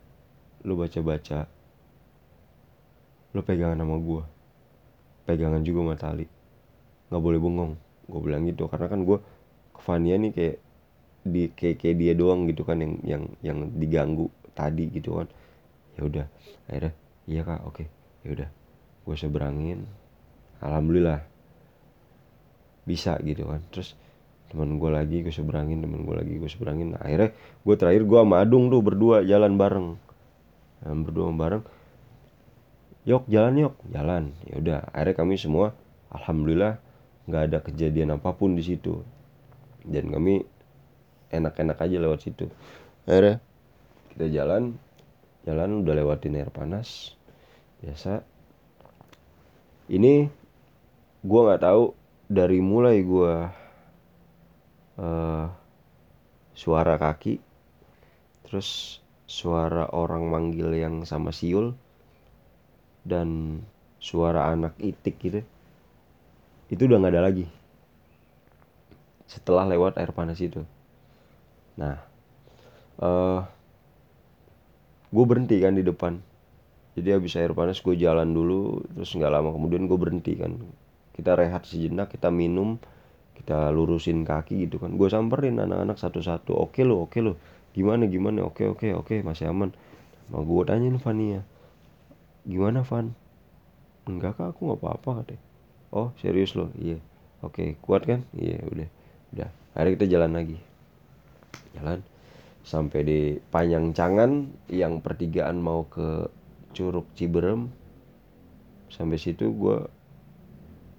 [0.65, 1.45] Lu baca-baca.
[3.31, 4.23] Lu pegangan sama gue
[5.31, 6.25] pegangan juga sama tali.
[7.07, 7.73] Nggak boleh bengong.
[8.11, 8.67] Gue bilang gitu.
[8.67, 9.17] Karena kan gue
[9.71, 10.57] ke Vania nih kayak
[11.21, 15.27] di kayak, kayak dia doang gitu kan yang yang yang diganggu tadi gitu kan.
[15.97, 16.25] Ya udah
[16.69, 16.93] akhirnya
[17.29, 17.83] iya kak oke.
[18.25, 18.49] Ya udah
[19.05, 19.85] gue seberangin.
[20.61, 21.25] Alhamdulillah
[22.85, 23.61] bisa gitu kan.
[23.69, 23.93] Terus
[24.51, 26.97] teman gue lagi gue seberangin teman gue lagi gue seberangin.
[26.97, 29.87] Nah, akhirnya gue terakhir gue sama Adung tuh berdua jalan bareng.
[30.81, 31.63] Nah, berdua bareng.
[33.07, 33.73] Yok jalan yok.
[33.89, 34.23] Jalan.
[34.49, 35.73] Ya udah akhirnya kami semua
[36.11, 36.77] alhamdulillah
[37.29, 39.01] nggak ada kejadian apa pun di situ.
[39.81, 40.45] Dan kami
[41.31, 42.51] enak-enak aja lewat situ.
[43.07, 43.39] Akhirnya?
[44.11, 44.75] Kita jalan
[45.47, 47.15] jalan udah lewatin air panas
[47.81, 48.21] biasa.
[49.89, 50.29] Ini
[51.25, 51.83] gue nggak tahu
[52.29, 53.33] dari mulai gue
[55.01, 55.45] uh,
[56.53, 57.41] suara kaki
[58.45, 61.73] terus suara orang manggil yang sama siul
[63.07, 63.59] dan
[63.97, 65.41] suara anak itik gitu.
[66.69, 67.47] Itu udah nggak ada lagi.
[69.25, 70.67] Setelah lewat air panas itu
[71.79, 72.11] nah
[73.01, 73.41] uh,
[75.11, 76.23] gue berhenti kan di depan.
[76.91, 80.55] Jadi habis air panas gue jalan dulu terus nggak lama kemudian gue berhenti kan.
[81.11, 82.79] Kita rehat sejenak kita minum
[83.35, 84.95] kita lurusin kaki gitu kan.
[84.95, 87.35] Gue samperin anak-anak satu-satu oke lo oke lo.
[87.75, 88.47] Gimana gimana?
[88.47, 89.75] Oke oke oke masih aman.
[90.31, 91.43] Mau gue tanyain Vania
[92.47, 93.13] gimana Van?
[94.07, 95.43] Enggak kak aku nggak apa-apa katanya.
[95.91, 96.71] Oh serius lo?
[96.79, 96.99] Iya.
[97.43, 98.23] Oke kuat kan?
[98.35, 98.89] Iya udah
[99.35, 99.49] udah.
[99.75, 100.70] Hari kita jalan lagi
[101.75, 101.99] jalan.
[102.61, 106.29] Sampai di Panjangcangan yang pertigaan mau ke
[106.77, 107.73] Curug Ciberem.
[108.93, 109.77] Sampai situ gue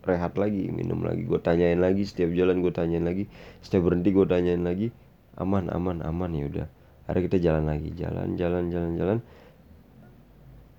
[0.03, 1.23] rehat lagi minum lagi.
[1.23, 3.31] Gue tanyain lagi setiap jalan gue tanyain lagi.
[3.63, 4.91] Setiap berhenti gue tanyain lagi.
[5.39, 6.67] Aman aman aman ya udah.
[7.07, 7.95] Hari kita jalan lagi.
[7.95, 9.19] Jalan jalan jalan jalan.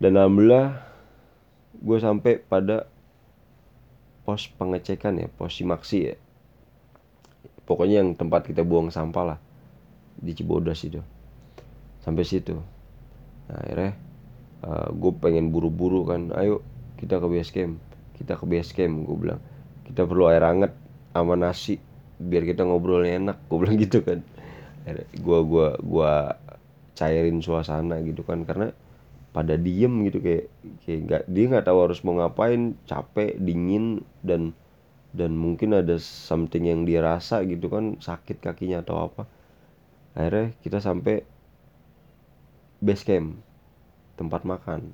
[0.03, 0.83] Dan alhamdulillah
[1.79, 2.91] gue sampai pada
[4.27, 6.15] pos pengecekan ya pos simaksi ya.
[7.63, 9.39] Pokoknya yang tempat kita buang sampah lah
[10.23, 11.03] di Cibodas itu.
[11.99, 12.55] Sampai situ.
[13.51, 13.91] Nah, akhirnya
[14.63, 16.63] uh, eh, gue pengen buru-buru kan ayo
[16.95, 17.75] kita ke base camp
[18.15, 19.41] kita ke base camp gue bilang.
[19.83, 20.71] Kita perlu air hangat
[21.11, 21.75] sama nasi
[22.23, 24.23] biar kita ngobrolnya enak gue bilang gitu kan.
[25.19, 26.11] Gue gua gua
[26.93, 28.71] cairin suasana gitu kan karena
[29.33, 30.45] pada diem gitu kayak
[30.85, 34.53] kayak nggak dia nggak tahu harus mau ngapain capek dingin dan
[35.13, 39.25] dan mungkin ada something yang dia rasa gitu kan sakit kakinya atau apa
[40.13, 41.25] akhirnya kita sampai
[42.83, 43.39] base camp
[44.19, 44.93] tempat makan.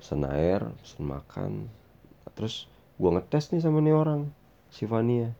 [0.00, 1.50] Pesen air pesen makan.
[2.34, 2.66] Terus
[2.98, 4.32] gue ngetes nih sama nih orang
[4.72, 5.30] si Fania.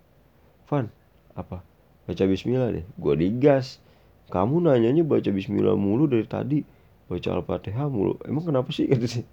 [0.71, 0.93] Van
[1.35, 1.65] apa?
[2.05, 2.87] Baca Bismillah deh.
[3.01, 3.83] Gue digas.
[4.31, 6.61] Kamu nanyanya baca Bismillah mulu dari tadi
[7.09, 8.21] baca Al-Fatihah mulu.
[8.25, 8.89] Emang kenapa sih?
[8.89, 9.27] Kata sih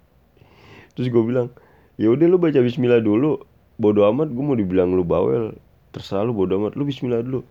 [0.92, 1.48] terus gue bilang
[1.96, 3.40] ya udah lu baca Bismillah dulu.
[3.80, 5.56] Bodo amat gue mau dibilang lu bawel.
[5.92, 6.76] Terserah lu bodo amat.
[6.76, 7.44] Lu Bismillah dulu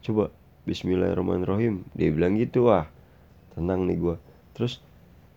[0.00, 0.32] coba
[0.68, 1.88] Bismillahirrahmanirrahim.
[1.96, 2.84] Dia bilang gitu wah
[3.56, 4.16] tenang nih gue
[4.54, 4.78] terus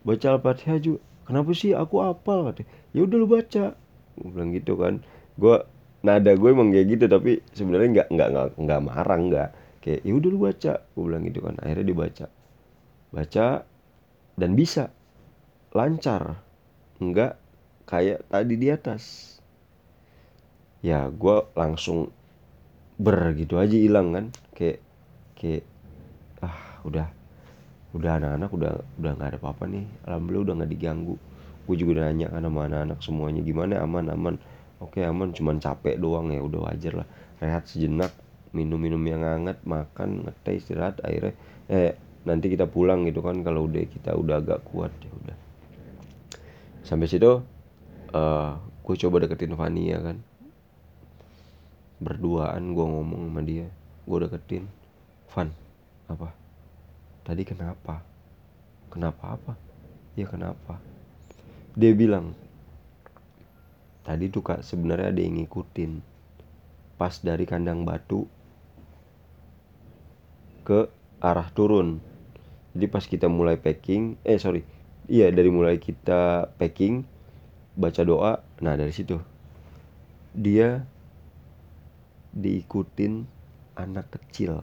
[0.03, 1.71] baca Al-Fatihah juga kenapa sih?
[1.71, 2.51] Aku apal
[2.91, 3.73] ya udah lu baca.
[4.19, 5.01] Gue bilang gitu kan.
[5.39, 5.63] Gue
[6.03, 9.49] nada gue emang kayak gitu tapi sebenarnya nggak nggak nggak marah nggak.
[9.83, 10.73] Kayak ya udah lu baca.
[10.93, 11.55] Gue bilang gitu kan.
[11.63, 12.25] Akhirnya dia baca.
[13.09, 13.47] Baca
[14.37, 14.91] dan bisa.
[15.73, 16.43] Lancar.
[16.99, 17.33] Nggak
[17.87, 19.35] kayak tadi di atas.
[20.83, 22.11] Ya gue langsung
[22.99, 24.79] ber gitu aja hilang kan kayak
[25.37, 25.65] kayak
[26.39, 27.07] ah udah.
[27.93, 29.85] Udah anak-anak udah udah nggak ada apa-apa nih.
[30.09, 31.15] Alhamdulillah udah nggak diganggu.
[31.63, 33.73] Gue juga udah nanya kan sama anak-anak semuanya gimana?
[33.85, 34.35] Aman aman?
[34.81, 36.41] Oke aman cuman capek doang ya.
[36.41, 37.07] Udah wajar lah.
[37.37, 38.09] Rehat sejenak
[38.53, 41.33] minum-minum yang hangat makan ngeteh istirahat akhirnya
[41.65, 44.91] eh nanti kita pulang gitu kan kalau udah kita udah agak kuat.
[44.97, 45.37] Ya udah.
[46.81, 47.39] Sampai situ uh,
[48.17, 50.17] eh, gue coba deketin Fania kan.
[52.01, 53.69] Berduaan gue ngomong sama dia
[54.03, 54.67] gue deketin
[55.31, 55.49] Van
[56.11, 56.29] apa?
[57.23, 58.03] Tadi kenapa?
[58.91, 59.53] Kenapa apa?
[60.13, 60.77] Ya kenapa?
[61.73, 62.37] Dia bilang
[64.03, 66.03] tadi tuh kak sebenarnya ada yang ngikutin
[66.99, 68.29] pas dari kandang batu
[70.67, 70.91] ke
[71.23, 71.97] arah turun.
[72.75, 74.61] Jadi pas kita mulai packing eh sorry
[75.07, 77.05] iya dari mulai kita packing
[77.73, 79.17] baca doa nah dari situ.
[80.35, 80.83] Dia
[82.33, 83.32] diikutin
[83.77, 84.61] anak kecil.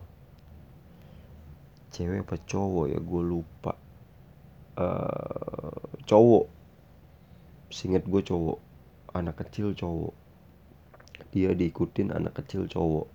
[1.90, 2.98] Cewek apa cowok ya?
[3.02, 3.74] Gue lupa.
[4.78, 6.46] Uh, cowok.
[7.70, 8.58] Singet gue cowok.
[9.14, 10.14] Anak kecil cowok.
[11.34, 13.06] Dia diikutin anak kecil cowok.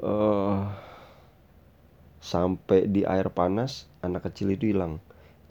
[0.00, 0.72] Uh,
[2.22, 5.02] sampai di air panas anak kecil itu hilang.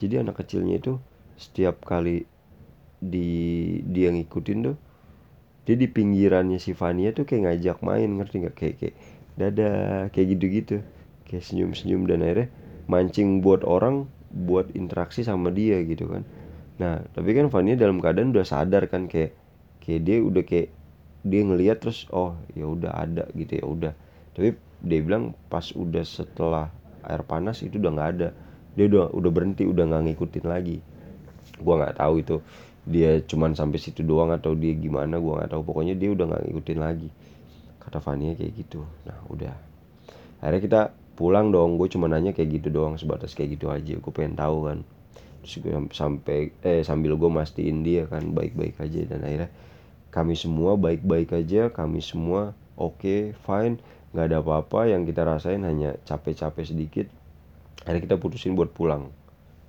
[0.02, 0.98] Jadi anak kecilnya itu
[1.38, 2.26] setiap kali
[3.02, 3.30] di
[3.86, 4.76] dia ngikutin tuh
[5.62, 8.54] dia di pinggirannya si Fania tuh kayak ngajak main ngerti nggak?
[8.58, 8.94] Kayak kayak
[9.38, 10.76] dadah kayak gitu-gitu.
[11.26, 12.48] Kayak senyum-senyum dan akhirnya
[12.90, 16.26] mancing buat orang buat interaksi sama dia gitu kan.
[16.82, 19.38] Nah tapi kan Fania dalam keadaan udah sadar kan kayak
[19.78, 20.68] kayak dia udah kayak
[21.22, 23.94] dia ngelihat terus oh ya udah ada gitu ya udah.
[24.34, 26.74] Tapi dia bilang pas udah setelah
[27.06, 28.28] air panas itu udah nggak ada.
[28.74, 30.82] Dia udah udah berhenti udah nggak ngikutin lagi.
[31.62, 32.36] Gua nggak tahu itu
[32.82, 35.62] dia cuman sampai situ doang atau dia gimana gua nggak tahu.
[35.62, 37.08] Pokoknya dia udah nggak ngikutin lagi.
[37.78, 38.82] Kata Fania kayak gitu.
[39.06, 39.54] Nah udah.
[40.42, 40.80] Akhirnya kita
[41.14, 41.78] pulang dong.
[41.78, 43.94] Gue cuma nanya kayak gitu doang sebatas kayak gitu aja.
[43.98, 44.78] Gue pengen tahu kan.
[45.42, 49.00] Terus gue sampai eh sambil gue mastiin dia kan baik-baik aja.
[49.06, 49.50] Dan akhirnya
[50.10, 51.70] kami semua baik-baik aja.
[51.70, 53.78] Kami semua oke okay, fine.
[54.10, 54.80] Nggak ada apa-apa.
[54.90, 57.06] Yang kita rasain hanya capek-capek sedikit.
[57.86, 59.10] Akhirnya kita putusin buat pulang.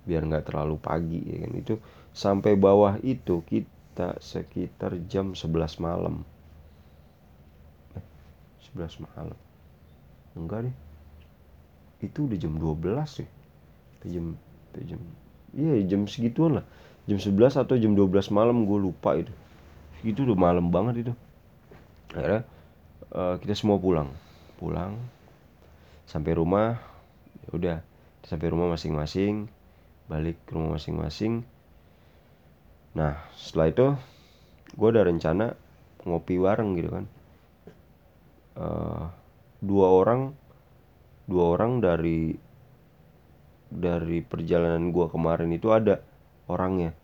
[0.06, 1.52] Biar nggak terlalu pagi ya kan.
[1.54, 1.74] Itu
[2.14, 6.22] sampai bawah itu kita sekitar jam 11 malam.
[7.98, 8.06] Eh,
[8.70, 9.38] 11 malam.
[10.38, 10.76] Enggak deh.
[12.06, 13.28] Itu udah jam 12 sih.
[14.06, 14.38] Jam
[14.74, 15.00] jam
[15.54, 16.66] iya jam segituan lah.
[17.10, 19.34] Jam 11 atau jam 12 malam gue lupa itu.
[20.06, 21.12] Itu udah malam banget itu.
[22.14, 22.46] Akhirnya
[23.10, 24.08] uh, kita semua pulang.
[24.62, 24.94] Pulang
[26.06, 26.78] sampai rumah
[27.42, 27.78] ya udah.
[28.24, 29.50] Sampai rumah masing-masing
[30.04, 31.44] balik ke rumah masing-masing
[32.94, 33.86] nah setelah itu
[34.74, 35.54] gue ada rencana
[36.04, 37.04] ngopi bareng gitu kan.
[38.54, 39.10] Uh,
[39.58, 40.30] dua orang
[41.26, 42.38] dua orang dari
[43.66, 45.98] dari perjalanan gua kemarin itu ada
[46.46, 46.94] orangnya.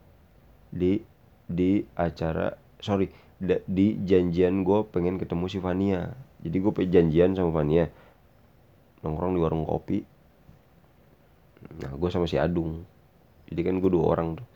[0.71, 1.03] Di
[1.51, 3.11] di acara sorry
[3.67, 7.89] di janjian gue pengen ketemu si Vania jadi gue janjian sama Vania
[9.05, 10.01] nongkrong di warung kopi.
[11.81, 12.85] Nah gue sama si Adung.
[13.49, 14.47] Jadi kan gue dua orang tuh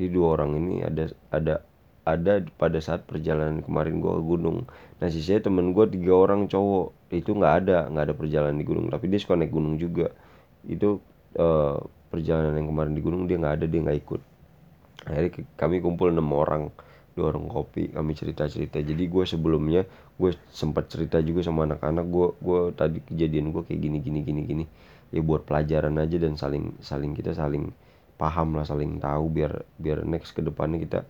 [0.00, 1.60] jadi dua orang ini ada ada
[2.08, 4.64] ada pada saat perjalanan kemarin gue ke gunung.
[4.98, 7.12] Nah sisanya temen gue tiga orang cowok.
[7.12, 8.88] Itu nggak ada nggak ada perjalanan di gunung.
[8.88, 10.08] Tapi dia suka naik gunung juga.
[10.64, 11.04] Itu
[11.36, 11.76] uh,
[12.08, 14.20] perjalanan yang kemarin di gunung dia nggak ada dia nggak ikut.
[15.04, 15.30] Akhirnya
[15.60, 16.72] kami kumpul enam orang.
[17.10, 19.82] Di warung kopi kami cerita cerita jadi gue sebelumnya
[20.14, 22.06] gue sempat cerita juga sama anak-anak.
[22.08, 24.64] Gue gue tadi kejadian gue kayak gini gini gini gini.
[25.10, 27.74] Ya buat pelajaran aja dan saling saling kita saling
[28.20, 31.08] paham lah saling tahu biar biar next ke depannya kita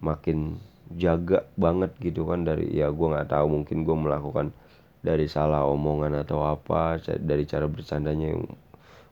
[0.00, 0.56] makin
[0.96, 4.56] jaga banget gitu kan dari ya gue nggak tahu mungkin gue melakukan
[5.04, 8.48] dari salah omongan atau apa dari cara bercandanya yang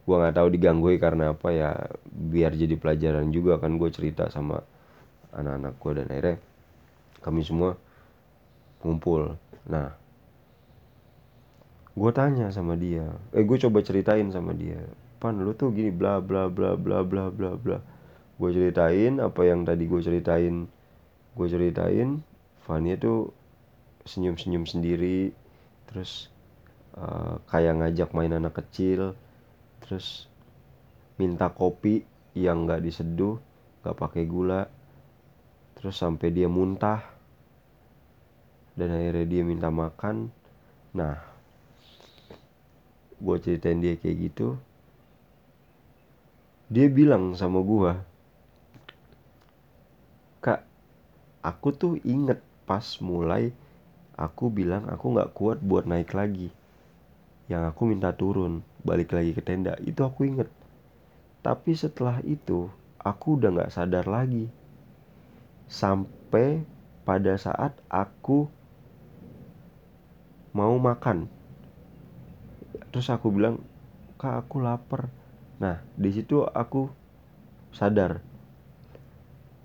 [0.07, 1.70] gue nggak tahu diganggu karena apa ya
[2.09, 4.64] biar jadi pelajaran juga kan gue cerita sama
[5.37, 6.37] anak-anak gue dan akhirnya
[7.20, 7.76] kami semua
[8.80, 9.37] ngumpul
[9.68, 9.93] nah
[11.93, 13.05] gue tanya sama dia
[13.37, 14.80] eh gue coba ceritain sama dia
[15.16, 17.78] pan lu tuh gini bla bla bla bla bla bla bla.
[18.36, 20.68] Gue ceritain apa yang tadi gue ceritain.
[21.36, 22.20] Gue ceritain
[22.64, 23.30] Fania tuh
[24.06, 25.34] senyum-senyum sendiri
[25.90, 26.30] terus
[26.94, 29.18] uh, kayak ngajak main anak kecil
[29.82, 30.30] terus
[31.18, 33.38] minta kopi yang nggak diseduh
[33.82, 34.70] nggak pakai gula
[35.78, 37.02] terus sampai dia muntah
[38.76, 40.28] dan akhirnya dia minta makan.
[40.94, 41.16] Nah
[43.16, 44.60] gue ceritain dia kayak gitu
[46.66, 47.92] dia bilang sama gue
[50.42, 50.66] kak
[51.42, 53.54] aku tuh inget pas mulai
[54.18, 56.50] aku bilang aku nggak kuat buat naik lagi.
[57.46, 60.50] Yang aku minta turun balik lagi ke tenda itu aku inget.
[61.46, 62.66] Tapi setelah itu
[62.98, 64.50] aku udah nggak sadar lagi.
[65.70, 66.66] Sampai
[67.06, 68.50] pada saat aku
[70.50, 71.30] mau makan
[72.88, 73.60] terus aku bilang
[74.16, 75.12] kak aku lapar
[75.57, 76.92] nah di situ aku
[77.76, 78.24] sadar.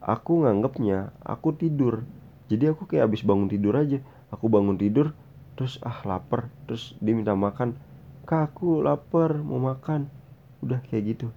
[0.04, 2.04] Aku nganggepnya aku tidur.
[2.52, 4.04] Jadi aku kayak habis bangun tidur aja.
[4.34, 5.16] Aku bangun tidur
[5.56, 6.52] terus ah lapar.
[6.68, 7.80] Terus dia minta makan.
[8.28, 10.12] Kak aku lapar mau makan.
[10.60, 11.28] Udah kayak gitu.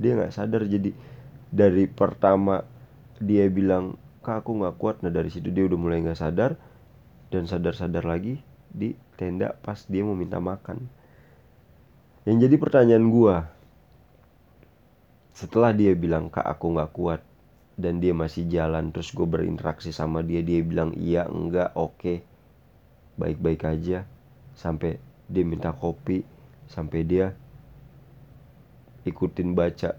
[0.00, 0.66] Dia nggak sadar.
[0.66, 0.90] Jadi
[1.54, 2.66] dari pertama
[3.22, 3.94] dia bilang
[4.24, 4.96] kak aku nggak kuat.
[5.06, 6.58] Nah dari situ dia udah mulai nggak sadar.
[7.30, 8.40] Dan sadar-sadar lagi
[8.74, 10.88] di tenda pas dia mau minta makan.
[12.24, 13.36] Yang jadi pertanyaan gue
[15.34, 17.20] setelah dia bilang kak aku nggak kuat
[17.74, 21.98] dan dia masih jalan terus gue berinteraksi sama dia dia bilang iya enggak oke.
[21.98, 22.18] Okay.
[23.18, 24.06] baik-baik aja.
[24.54, 26.22] Sampai dia minta kopi
[26.70, 27.34] sampai dia
[29.02, 29.98] ikutin baca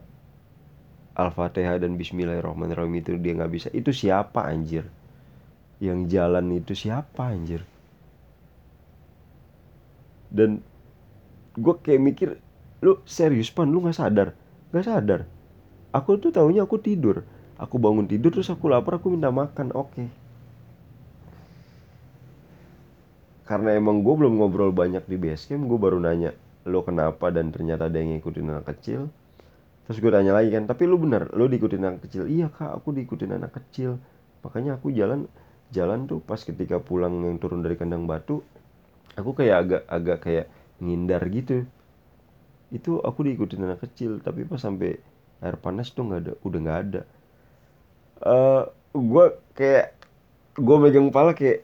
[1.16, 3.68] Al-Fatihah dan Bismillahirrahmanirrahim itu dia nggak bisa.
[3.76, 4.88] Itu siapa anjir?
[5.84, 7.64] Yang jalan itu siapa anjir?
[10.32, 10.64] Dan
[11.60, 12.30] gue kayak mikir
[12.80, 13.68] lu serius pan?
[13.68, 14.36] Lu nggak sadar
[14.76, 15.24] nggak sadar.
[15.96, 17.24] Aku tuh tahunya aku tidur.
[17.56, 19.72] Aku bangun tidur terus aku lapar aku minta makan.
[19.72, 20.12] Oke.
[23.48, 26.36] Karena emang gue belum ngobrol banyak di base camp gue baru nanya
[26.68, 27.32] lo kenapa?
[27.32, 29.08] Dan ternyata ada yang ngikutin anak kecil.
[29.88, 32.28] Terus gue tanya lagi kan tapi lu bener lo diikutin anak kecil?
[32.28, 33.96] Iya kak aku diikutin anak kecil.
[34.44, 35.32] Makanya aku jalan
[35.72, 38.44] jalan tuh pas ketika pulang yang turun dari kandang batu
[39.16, 40.46] aku kayak agak agak kayak
[40.78, 41.66] ngindar gitu
[42.76, 45.00] itu aku diikutin anak kecil tapi pas sampai
[45.40, 47.02] air panas tuh nggak ada udah nggak ada.
[48.20, 48.64] Uh, eh,
[48.96, 49.88] gue kayak
[50.60, 51.64] gue megang kepala kayak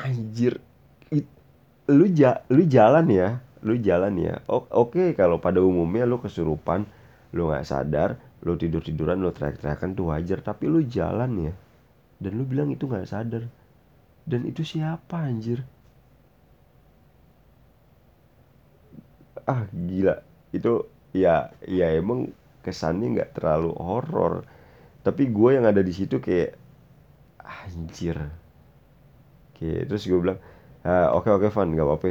[0.00, 0.60] anjir
[1.12, 1.28] it,
[1.88, 3.28] lu ja lu jalan ya
[3.60, 4.40] lu jalan ya.
[4.48, 6.88] O oke kalau pada umumnya lu kesurupan
[7.36, 11.54] lu nggak sadar lu tidur tiduran lu teriak teriakan tuh wajar tapi lu jalan ya.
[12.20, 13.44] Dan lu bilang itu nggak sadar.
[14.24, 15.64] Dan itu siapa anjir
[19.50, 20.22] ah gila.
[20.54, 22.30] Itu ya ya emang
[22.62, 24.46] kesannya nggak terlalu horor.
[25.02, 26.54] Tapi gue yang ada di situ kayak
[27.42, 28.18] anjir.
[29.50, 30.38] Oke terus gue bilang
[30.86, 32.06] ah, oke oke Van nggak apa-apa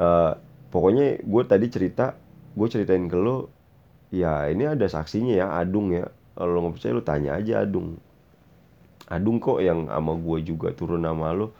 [0.00, 0.32] uh,
[0.72, 2.16] pokoknya gue tadi cerita
[2.54, 3.50] gue ceritain ke lo
[4.14, 6.06] ya ini ada saksinya ya Adung ya.
[6.38, 7.98] Lo nggak percaya lo tanya aja Adung.
[9.10, 11.52] Adung kok yang sama gue juga turun nama lo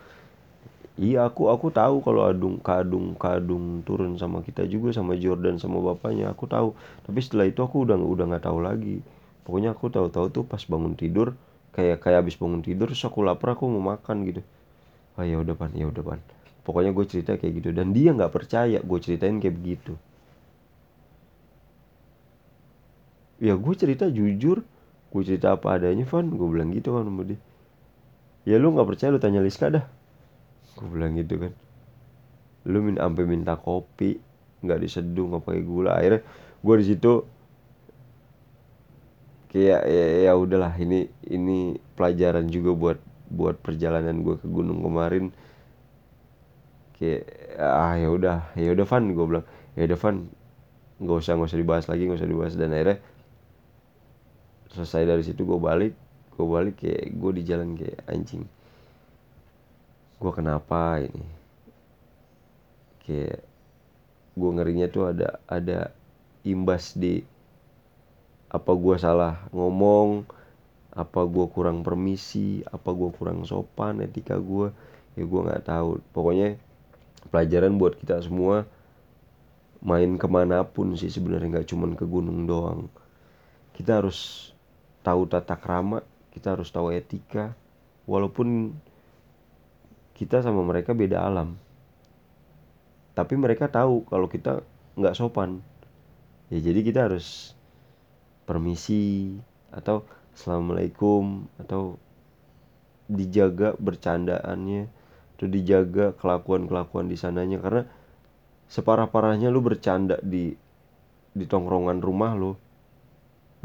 [0.94, 5.82] Iya aku aku tahu kalau Adung Kadung Kadung turun sama kita juga sama Jordan sama
[5.82, 6.68] bapaknya aku tahu.
[7.02, 9.02] Tapi setelah itu aku udah udah nggak tahu lagi.
[9.42, 11.34] Pokoknya aku tahu-tahu tuh pas bangun tidur
[11.74, 14.40] kayak kayak habis bangun tidur terus aku lapar aku mau makan gitu.
[15.18, 16.20] Ah ya udah pan ya udah pan.
[16.62, 19.98] Pokoknya gue cerita kayak gitu dan dia nggak percaya gue ceritain kayak begitu.
[23.42, 24.62] Ya gue cerita jujur
[25.10, 26.26] gue cerita apa adanya Van.
[26.30, 27.38] Gue bilang gitu kan sama dia.
[28.46, 29.84] Ya lu nggak percaya lu tanya Liska dah
[30.74, 31.52] gue bilang gitu kan.
[32.66, 34.18] Lu min sampai minta kopi
[34.64, 36.00] nggak diseduh nggak pakai gula.
[36.00, 36.20] Akhirnya
[36.64, 37.12] gue di situ
[39.54, 42.98] kayak ya, ya udahlah ini ini pelajaran juga buat
[43.30, 45.30] buat perjalanan gue ke gunung kemarin.
[46.98, 47.22] Kayak
[47.60, 49.46] ah ya udah ya udah fun gue bilang
[49.78, 50.16] ya udah fun
[50.98, 52.54] nggak usah nggak usah dibahas lagi nggak usah dibahas.
[52.58, 52.98] Dan akhirnya
[54.74, 55.94] selesai dari situ gue balik
[56.34, 58.42] gue balik kayak gue di jalan kayak anjing
[60.18, 61.26] gue kenapa ini?
[63.04, 63.44] Kayak
[64.34, 65.94] gue ngerinya tuh ada ada
[66.42, 67.22] imbas di
[68.50, 70.26] apa gue salah ngomong
[70.94, 74.70] apa gue kurang permisi apa gue kurang sopan etika gue
[75.18, 76.02] ya gue nggak tahu.
[76.14, 76.58] Pokoknya
[77.30, 78.66] pelajaran buat kita semua
[79.84, 82.86] main ke mana pun sih sebenarnya nggak cuman ke gunung doang.
[83.74, 84.50] Kita harus
[85.02, 86.00] tahu tata krama
[86.34, 87.54] kita harus tahu etika.
[88.04, 88.74] Walaupun
[90.14, 91.58] kita sama mereka beda alam.
[93.14, 94.62] Tapi mereka tahu kalau kita
[94.94, 95.62] nggak sopan.
[96.50, 97.58] Ya jadi kita harus
[98.46, 99.34] permisi
[99.74, 101.98] atau assalamualaikum atau
[103.10, 104.86] dijaga bercandaannya
[105.34, 107.58] atau dijaga kelakuan kelakuan di sananya.
[107.58, 107.82] Karena
[108.70, 110.54] separah parahnya lu bercanda di
[111.34, 112.54] di tongkrongan rumah lu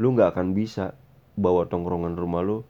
[0.02, 0.98] lu nggak akan bisa
[1.38, 2.66] bawa tongkrongan rumah lu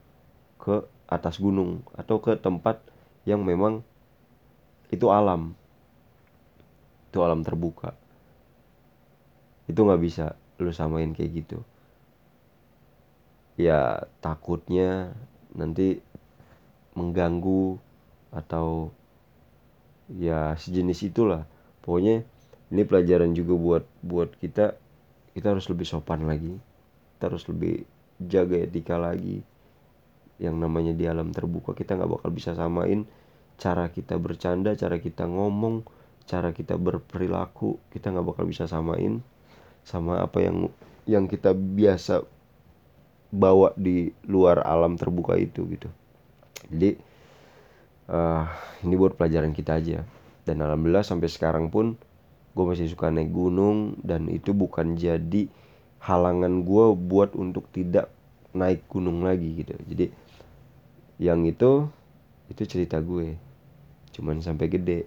[0.61, 2.89] ke atas gunung atau ke tempat
[3.28, 3.84] yang memang
[4.90, 5.52] itu alam.
[7.10, 7.94] Itu alam terbuka.
[9.66, 11.58] Itu nggak bisa lu samain kayak gitu.
[13.60, 15.12] Ya takutnya
[15.52, 16.00] nanti
[16.96, 17.76] mengganggu
[18.32, 18.94] atau
[20.10, 21.44] ya sejenis itulah.
[21.84, 22.24] Pokoknya
[22.70, 24.74] ini pelajaran juga buat buat kita.
[25.30, 26.56] Kita harus lebih sopan lagi.
[27.16, 27.86] Kita harus lebih
[28.20, 29.44] jaga etika lagi
[30.41, 33.05] yang namanya di alam terbuka kita nggak bakal bisa samain
[33.61, 35.84] cara kita bercanda cara kita ngomong
[36.24, 39.20] cara kita berperilaku kita nggak bakal bisa samain
[39.84, 40.72] sama apa yang
[41.05, 42.24] yang kita biasa
[43.30, 45.88] bawa di luar alam terbuka itu gitu.
[46.70, 46.99] Jadi
[48.11, 48.45] uh,
[48.82, 50.03] ini buat pelajaran kita aja.
[50.43, 51.95] Dan alhamdulillah sampai sekarang pun
[52.51, 55.47] gue masih suka naik gunung dan itu bukan jadi
[56.03, 58.11] halangan gue buat untuk tidak
[58.51, 59.78] naik gunung lagi gitu.
[59.86, 60.11] Jadi
[61.20, 61.84] yang itu
[62.48, 63.36] itu cerita gue.
[64.16, 65.04] Cuman sampai gede.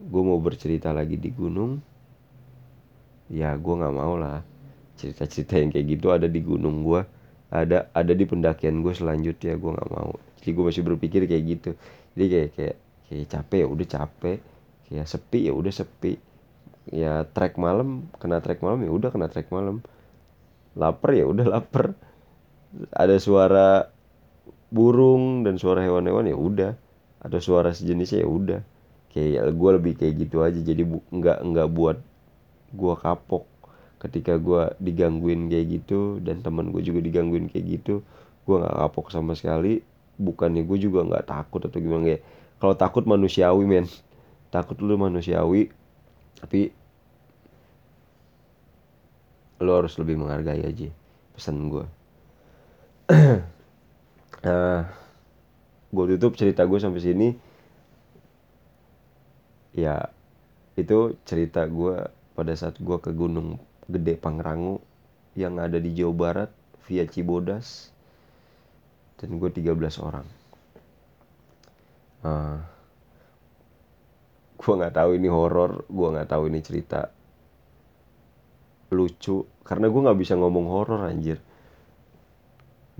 [0.00, 1.84] Gue mau bercerita lagi di gunung.
[3.28, 4.40] Ya gue nggak mau lah.
[4.96, 7.04] Cerita-cerita yang kayak gitu ada di gunung gue.
[7.52, 10.16] Ada ada di pendakian gue selanjutnya gue nggak mau.
[10.40, 11.70] Jadi gue masih berpikir kayak gitu.
[12.16, 12.76] Jadi kayak kayak
[13.06, 14.38] kayak capek ya udah capek.
[14.88, 16.12] Kayak sepi ya udah sepi.
[16.88, 19.84] Ya trek malam kena trek malam ya udah kena trek malam.
[20.72, 21.92] Lapar ya udah lapar.
[22.96, 23.99] Ada suara
[24.70, 26.72] burung dan suara hewan-hewan ya udah.
[27.20, 28.60] Ada suara sejenisnya ya udah.
[29.10, 30.56] Kayak gue lebih kayak gitu aja.
[30.56, 31.98] Jadi bu, nggak nggak buat
[32.70, 33.44] gue kapok
[34.00, 38.00] ketika gue digangguin kayak gitu dan teman gue juga digangguin kayak gitu.
[38.48, 39.82] Gue nggak kapok sama sekali.
[40.16, 42.16] Bukannya gue juga nggak takut atau gimana.
[42.16, 42.18] Ya
[42.62, 43.86] kalau takut manusiawi men.
[44.50, 45.70] Takut lu manusiawi
[46.40, 46.72] tapi
[49.60, 50.88] lo harus lebih menghargai aja
[51.36, 51.84] pesan gue
[54.40, 54.88] nah
[55.90, 57.28] gue tutup cerita gue sampai sini
[59.76, 60.08] ya
[60.80, 63.60] itu cerita gue pada saat gue ke Gunung
[63.90, 64.80] Gede Pangrango
[65.36, 66.50] yang ada di Jawa Barat
[66.88, 67.92] via Cibodas
[69.20, 70.26] dan gue 13 orang
[72.24, 72.58] uh, ah.
[74.56, 77.12] gue nggak tahu ini horor gue nggak tahu ini cerita
[78.90, 81.38] lucu karena gue nggak bisa ngomong horor anjir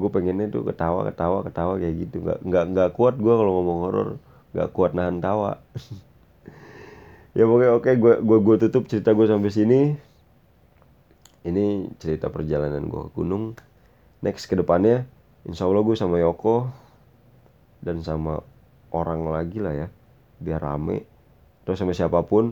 [0.01, 2.25] gue pengennya tuh ketawa ketawa ketawa kayak gitu.
[2.25, 4.09] Nggak nggak nggak kuat gue kalau ngomong horor.
[4.57, 5.61] Nggak kuat nahan tawa.
[7.31, 9.81] Ya oke gue gue gue tutup cerita gue sampai sini.
[11.47, 13.55] Ini cerita perjalanan gue ke gunung.
[14.19, 15.07] Next ke depannya
[15.47, 16.67] insya Allah gue sama Yoko
[17.87, 18.43] dan sama
[18.91, 19.89] orang lagi lah ya
[20.43, 21.07] biar rame.
[21.63, 22.51] Terus sama siapa pun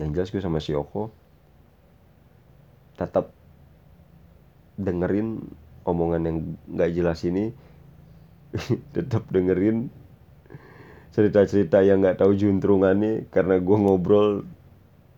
[0.00, 1.12] yang jelas gue sama si Yoko
[2.96, 3.30] tetap
[4.80, 5.44] dengerin
[5.84, 6.38] omongan yang
[6.70, 7.50] nggak jelas ini
[8.96, 9.88] tetap dengerin
[11.12, 14.48] cerita-cerita yang nggak tahu juntrungannya karena gue ngobrol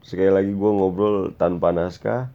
[0.03, 2.29] sekali lagi gue ngobrol tanpa naskah.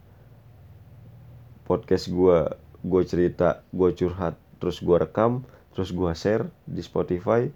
[1.68, 2.50] Podcast gue
[2.82, 7.46] gue cerita gue curhat terus gue rekam terus gue share di Spotify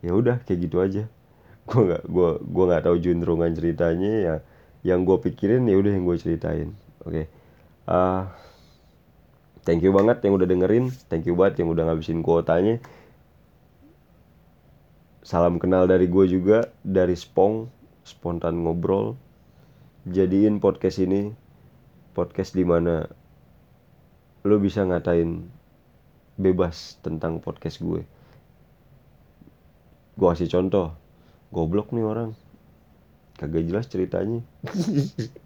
[0.00, 1.04] ya udah kayak gitu aja.
[1.68, 4.34] Gue nggak gue gue nggak tahu juntrungan ceritanya ya
[4.82, 6.74] yang gue pikirin ya udah yang gue ceritain.
[7.06, 7.06] Oke.
[7.06, 7.24] Okay.
[7.86, 8.26] uh,
[9.62, 10.90] thank you banget yang udah dengerin.
[11.06, 12.82] Thank you banget yang udah ngabisin kuotanya.
[15.22, 17.70] Salam kenal dari gue juga dari Spong
[18.02, 19.14] spontan ngobrol.
[20.02, 21.30] Jadiin podcast ini
[22.10, 23.06] podcast di mana
[24.42, 25.46] lo bisa ngatain
[26.34, 28.02] bebas tentang podcast gue.
[30.18, 30.90] Gue kasih contoh
[31.54, 32.34] goblok nih orang.
[33.38, 34.42] Kagak jelas ceritanya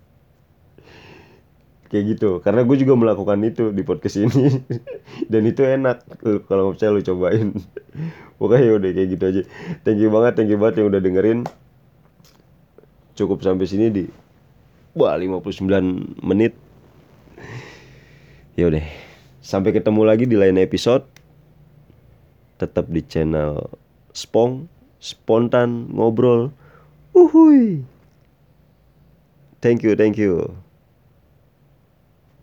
[1.89, 2.39] kayak gitu.
[2.43, 4.63] Karena gue juga melakukan itu di podcast ini.
[5.33, 6.07] Dan itu enak
[6.47, 7.49] kalau misalnya lo cobain.
[8.39, 9.43] Pokoknya udah kayak gitu aja.
[9.83, 11.39] Thank you banget thank you banget yang udah dengerin.
[13.17, 14.05] Cukup sampai sini di
[14.93, 15.65] wah 59
[16.21, 16.53] menit.
[18.59, 18.85] Ya udah.
[19.41, 21.07] Sampai ketemu lagi di lain episode.
[22.61, 23.69] Tetap di channel
[24.17, 24.69] Spong
[25.01, 26.53] spontan ngobrol.
[27.17, 27.97] Uhui
[29.67, 30.66] thank you thank you